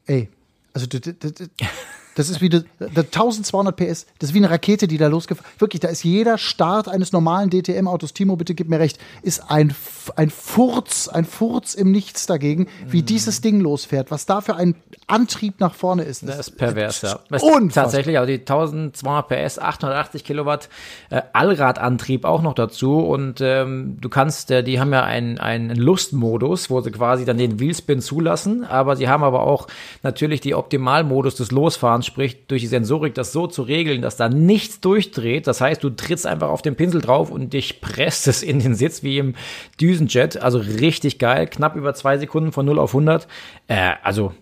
[0.06, 0.28] Ey,
[0.72, 0.86] also
[2.14, 4.06] das ist wie die, die 1200 PS.
[4.18, 7.50] Das ist wie eine Rakete, die da losgefahren Wirklich, da ist jeder Start eines normalen
[7.50, 9.74] DTM-Autos, Timo, bitte gib mir recht, ist ein,
[10.16, 13.06] ein Furz, ein Furz im Nichts dagegen, wie mm.
[13.06, 14.10] dieses Ding losfährt.
[14.10, 14.74] Was da für ein
[15.06, 16.26] Antrieb nach vorne ist.
[16.26, 17.18] Das, ist pervers, ja.
[17.40, 20.68] Und tatsächlich, also die 1200 PS, 880 Kilowatt
[21.10, 22.98] äh, Allradantrieb auch noch dazu.
[22.98, 27.38] Und ähm, du kannst, äh, die haben ja einen, einen Lustmodus, wo sie quasi dann
[27.38, 28.64] den Wheelspin zulassen.
[28.64, 29.66] Aber sie haben aber auch
[30.02, 34.16] natürlich die Optimalmodus des Losfahrens Fahrens, sprich durch die Sensorik, das so zu regeln, dass
[34.16, 35.46] da nichts durchdreht.
[35.46, 38.74] Das heißt, du trittst einfach auf den Pinsel drauf und dich presst es in den
[38.74, 39.34] Sitz wie im
[39.80, 40.40] Düsenjet.
[40.42, 43.26] Also richtig geil, knapp über zwei Sekunden von 0 auf 100.
[43.68, 44.32] Äh, also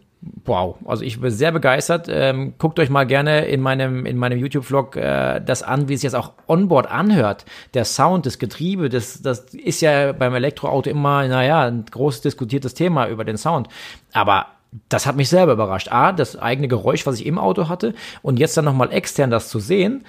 [0.44, 2.06] Wow, also ich bin sehr begeistert.
[2.10, 6.02] Ähm, guckt euch mal gerne in meinem, in meinem YouTube-Vlog äh, das an, wie es
[6.02, 7.46] jetzt auch onboard anhört.
[7.72, 12.74] Der Sound, das Getriebe, das, das ist ja beim Elektroauto immer, naja, ein groß diskutiertes
[12.74, 13.68] Thema über den Sound.
[14.12, 14.48] Aber
[14.88, 15.88] das hat mich selber überrascht.
[15.90, 19.48] A, das eigene Geräusch, was ich im Auto hatte und jetzt dann nochmal extern das
[19.48, 20.04] zu sehen,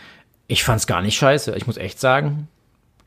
[0.48, 1.56] ich fand's gar nicht scheiße.
[1.56, 2.48] Ich muss echt sagen,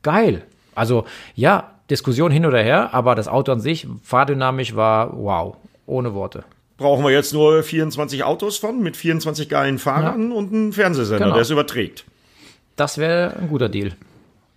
[0.03, 0.43] geil.
[0.73, 6.13] Also ja, Diskussion hin oder her, aber das Auto an sich, fahrdynamisch war wow, ohne
[6.13, 6.43] Worte.
[6.77, 10.35] Brauchen wir jetzt nur 24 Autos von mit 24 geilen Fahrern ja.
[10.35, 11.33] und einen Fernsehsender, genau.
[11.35, 12.03] der es überträgt.
[12.75, 13.93] Das wäre ein guter Deal.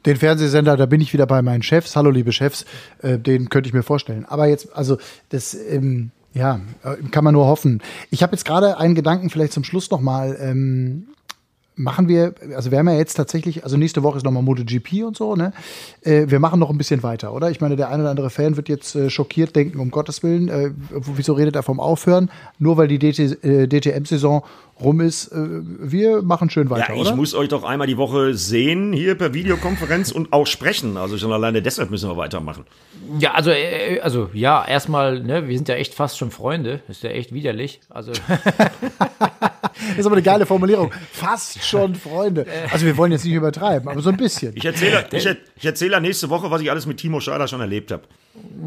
[0.06, 1.94] Den Fernsehsender, da bin ich wieder bei meinen Chefs.
[1.94, 2.64] Hallo, liebe Chefs,
[3.02, 4.24] äh, den könnte ich mir vorstellen.
[4.24, 4.96] Aber jetzt, also
[5.28, 7.82] das, ähm, ja, äh, kann man nur hoffen.
[8.10, 10.38] Ich habe jetzt gerade einen Gedanken vielleicht zum Schluss nochmal.
[10.40, 11.08] Ähm,
[11.74, 15.16] machen wir, also wir haben ja jetzt tatsächlich, also nächste Woche ist nochmal MotoGP und
[15.16, 15.52] so, ne?
[16.02, 17.50] Äh, wir machen noch ein bisschen weiter, oder?
[17.50, 20.48] Ich meine, der ein oder andere Fan wird jetzt äh, schockiert denken, um Gottes Willen,
[20.48, 22.30] äh, wieso redet er vom Aufhören?
[22.58, 24.42] Nur weil die DT, äh, DTM-Saison
[24.80, 27.16] rum ist, äh, wir machen schön weiter, ja, ich oder?
[27.16, 30.96] muss euch doch einmal die Woche sehen, hier per Videokonferenz und auch sprechen.
[30.96, 32.64] Also schon alleine deshalb müssen wir weitermachen.
[33.18, 36.80] Ja, also, äh, also ja, erstmal, ne, wir sind ja echt fast schon Freunde.
[36.88, 37.80] Ist ja echt widerlich.
[37.88, 38.12] Also.
[38.12, 38.20] Das
[39.98, 40.92] ist aber eine geile Formulierung.
[41.12, 42.46] Fast schon Freunde.
[42.70, 44.52] Also wir wollen jetzt nicht übertreiben, aber so ein bisschen.
[44.56, 45.26] Ich erzähle, ich,
[45.56, 48.02] ich erzähle nächste Woche, was ich alles mit Timo Scheider schon erlebt habe.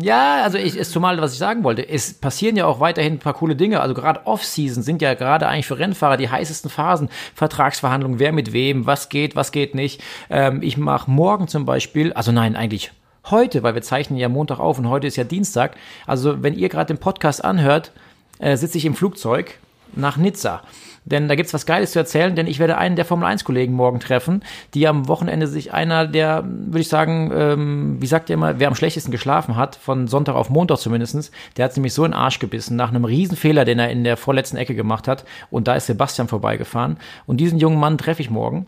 [0.02, 3.20] Ja, also ich ist zumal, was ich sagen wollte, es passieren ja auch weiterhin ein
[3.20, 3.82] paar coole Dinge.
[3.82, 7.10] Also gerade Off-Season sind ja gerade eigentlich für Rennfahrer die heißesten Phasen.
[7.36, 10.02] Vertragsverhandlungen, wer mit wem, was geht, was geht nicht.
[10.30, 12.92] Ähm, ich mache morgen zum Beispiel, also nein, eigentlich
[13.30, 15.76] heute, weil wir zeichnen ja Montag auf und heute ist ja Dienstag.
[16.08, 17.92] Also wenn ihr gerade den Podcast anhört,
[18.40, 19.60] äh, sitze ich im Flugzeug
[19.94, 20.64] nach Nizza.
[21.04, 24.00] Denn da gibt's was Geiles zu erzählen, denn ich werde einen der Formel 1-Kollegen morgen
[24.00, 24.44] treffen,
[24.74, 28.68] die am Wochenende sich einer der, würde ich sagen, ähm, wie sagt ihr immer, wer
[28.68, 32.20] am schlechtesten geschlafen hat, von Sonntag auf Montag zumindestens, der hat nämlich so in den
[32.20, 35.26] Arsch gebissen, nach einem Riesenfehler, den er in der vorletzten Ecke gemacht hat.
[35.50, 36.98] Und da ist Sebastian vorbeigefahren.
[37.26, 38.68] Und diesen jungen Mann treffe ich morgen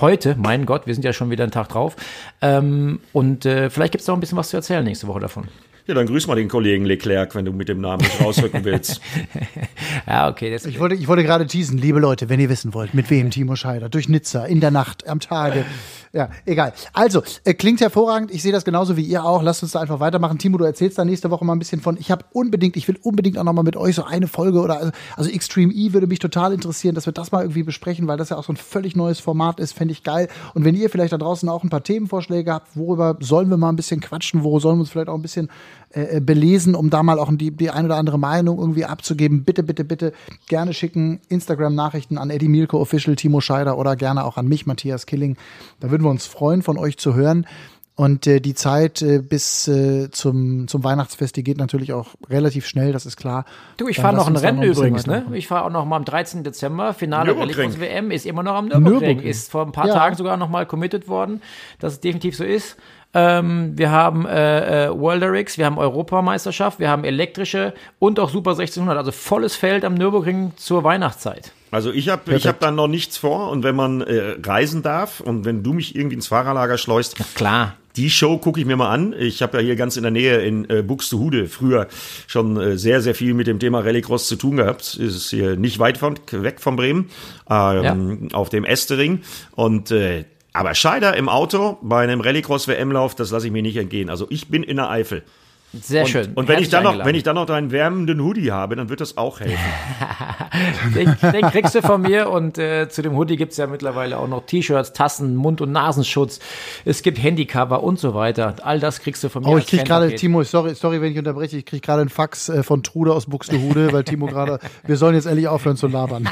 [0.00, 1.96] heute, mein Gott, wir sind ja schon wieder einen Tag drauf.
[2.40, 5.48] Ähm, und äh, vielleicht gibt es noch ein bisschen was zu erzählen nächste Woche davon.
[5.86, 9.00] Ja, dann grüß mal den Kollegen Leclerc, wenn du mit dem Namen nicht rausrücken willst.
[10.04, 10.50] ja, okay.
[10.50, 13.30] Das ich, wollte, ich wollte gerade teasen, liebe Leute, wenn ihr wissen wollt, mit wem
[13.30, 15.64] Timo Scheider, durch Nizza, in der Nacht, am Tage.
[16.12, 16.72] Ja, egal.
[16.94, 18.30] Also, äh, klingt hervorragend.
[18.30, 19.42] Ich sehe das genauso wie ihr auch.
[19.42, 20.38] Lasst uns da einfach weitermachen.
[20.38, 21.98] Timo, du erzählst da nächste Woche mal ein bisschen von.
[21.98, 24.78] Ich habe unbedingt, ich will unbedingt auch noch mal mit euch so eine Folge oder
[24.78, 28.16] also, also Extreme E würde mich total interessieren, dass wir das mal irgendwie besprechen, weil
[28.16, 30.28] das ja auch so ein völlig neues Format ist, fände ich geil.
[30.54, 33.68] Und wenn ihr vielleicht da draußen auch ein paar Themenvorschläge habt, worüber sollen wir mal
[33.68, 35.50] ein bisschen quatschen, wo sollen wir uns vielleicht auch ein bisschen
[35.96, 39.44] äh, äh, belesen, um da mal auch die, die eine oder andere Meinung irgendwie abzugeben.
[39.44, 40.12] Bitte, bitte, bitte
[40.46, 45.06] gerne schicken Instagram-Nachrichten an Eddie Mielke Official, Timo Scheider oder gerne auch an mich, Matthias
[45.06, 45.38] Killing.
[45.80, 47.46] Da würden wir uns freuen, von euch zu hören.
[47.94, 52.66] Und äh, die Zeit äh, bis äh, zum, zum Weihnachtsfest, die geht natürlich auch relativ
[52.66, 53.46] schnell, das ist klar.
[53.78, 55.24] Du, ich fahre noch ein Rennen noch ein übrigens, ne?
[55.32, 56.44] Ich fahre auch noch mal am 13.
[56.44, 57.70] Dezember, Finale Nürburgring.
[57.70, 58.92] Rallye WM, ist immer noch am Nürburgring.
[59.00, 59.20] Nürburgring.
[59.20, 59.94] Ist vor ein paar Ja.
[59.94, 61.40] Tagen sogar noch mal committed worden,
[61.78, 62.76] dass es definitiv so ist.
[63.16, 68.50] Ähm, wir haben äh, äh, Worlderix, wir haben Europameisterschaft, wir haben elektrische und auch Super
[68.50, 71.50] 1600, also volles Feld am Nürburgring zur Weihnachtszeit.
[71.70, 75.20] Also ich habe ich hab dann noch nichts vor und wenn man äh, reisen darf
[75.20, 77.76] und wenn du mich irgendwie ins Fahrerlager schleust, Klar.
[77.96, 79.14] die Show gucke ich mir mal an.
[79.18, 81.88] Ich habe ja hier ganz in der Nähe in äh, Buxtehude früher
[82.26, 84.94] schon äh, sehr, sehr viel mit dem Thema Rallycross zu tun gehabt.
[84.94, 87.08] Ist hier nicht weit von, weg von Bremen,
[87.48, 89.22] ähm, auf dem Estering.
[89.52, 90.24] Und äh,
[90.56, 94.10] aber Scheider im Auto bei einem Rallycross-WM-Lauf, das lasse ich mir nicht entgehen.
[94.10, 95.22] Also ich bin in der Eifel.
[95.78, 96.32] Sehr Und, schön.
[96.34, 97.08] und wenn ich dann noch, eingeladen.
[97.08, 99.58] wenn ich dann noch deinen wärmenden Hoodie habe, dann wird das auch helfen.
[100.94, 104.28] Den, den kriegst du von mir und äh, zu dem Hoodie gibt's ja mittlerweile auch
[104.28, 106.38] noch T-Shirts, Tassen, Mund- und Nasenschutz.
[106.86, 108.54] Es gibt Handycover und so weiter.
[108.62, 109.50] All das kriegst du von mir.
[109.50, 110.14] Oh, ich krieg gerade.
[110.14, 113.26] Timo, sorry, sorry, wenn ich unterbreche, ich krieg gerade einen Fax äh, von Trude aus
[113.26, 116.26] Buxtehude, weil Timo gerade, wir sollen jetzt endlich aufhören zu labern.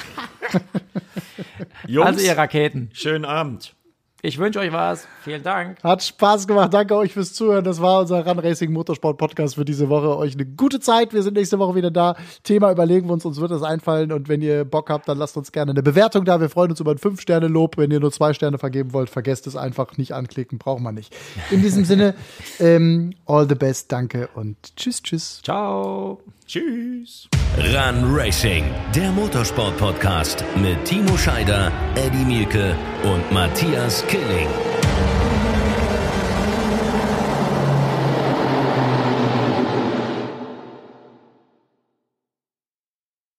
[1.86, 2.90] Jungs, Also ihr Raketen.
[2.94, 3.73] schönen Abend.
[4.24, 5.06] Ich wünsche euch was.
[5.20, 5.76] Vielen Dank.
[5.82, 6.72] Hat Spaß gemacht.
[6.72, 7.62] Danke euch fürs Zuhören.
[7.62, 10.16] Das war unser Run Racing Motorsport Podcast für diese Woche.
[10.16, 11.12] Euch eine gute Zeit.
[11.12, 12.16] Wir sind nächste Woche wieder da.
[12.42, 13.26] Thema überlegen wir uns.
[13.26, 14.12] Uns wird das einfallen.
[14.12, 16.40] Und wenn ihr Bock habt, dann lasst uns gerne eine Bewertung da.
[16.40, 17.76] Wir freuen uns über ein 5-Sterne-Lob.
[17.76, 19.98] Wenn ihr nur zwei Sterne vergeben wollt, vergesst es einfach.
[19.98, 20.56] Nicht anklicken.
[20.56, 21.14] Braucht man nicht.
[21.50, 22.14] In diesem Sinne,
[22.60, 23.92] ähm, all the best.
[23.92, 25.42] Danke und tschüss, tschüss.
[25.42, 26.22] Ciao.
[26.46, 27.28] Tschüss.
[27.56, 28.64] Run Racing,
[28.94, 34.48] der Motorsport-Podcast mit Timo Scheider, Eddie Mielke und Matthias Killing.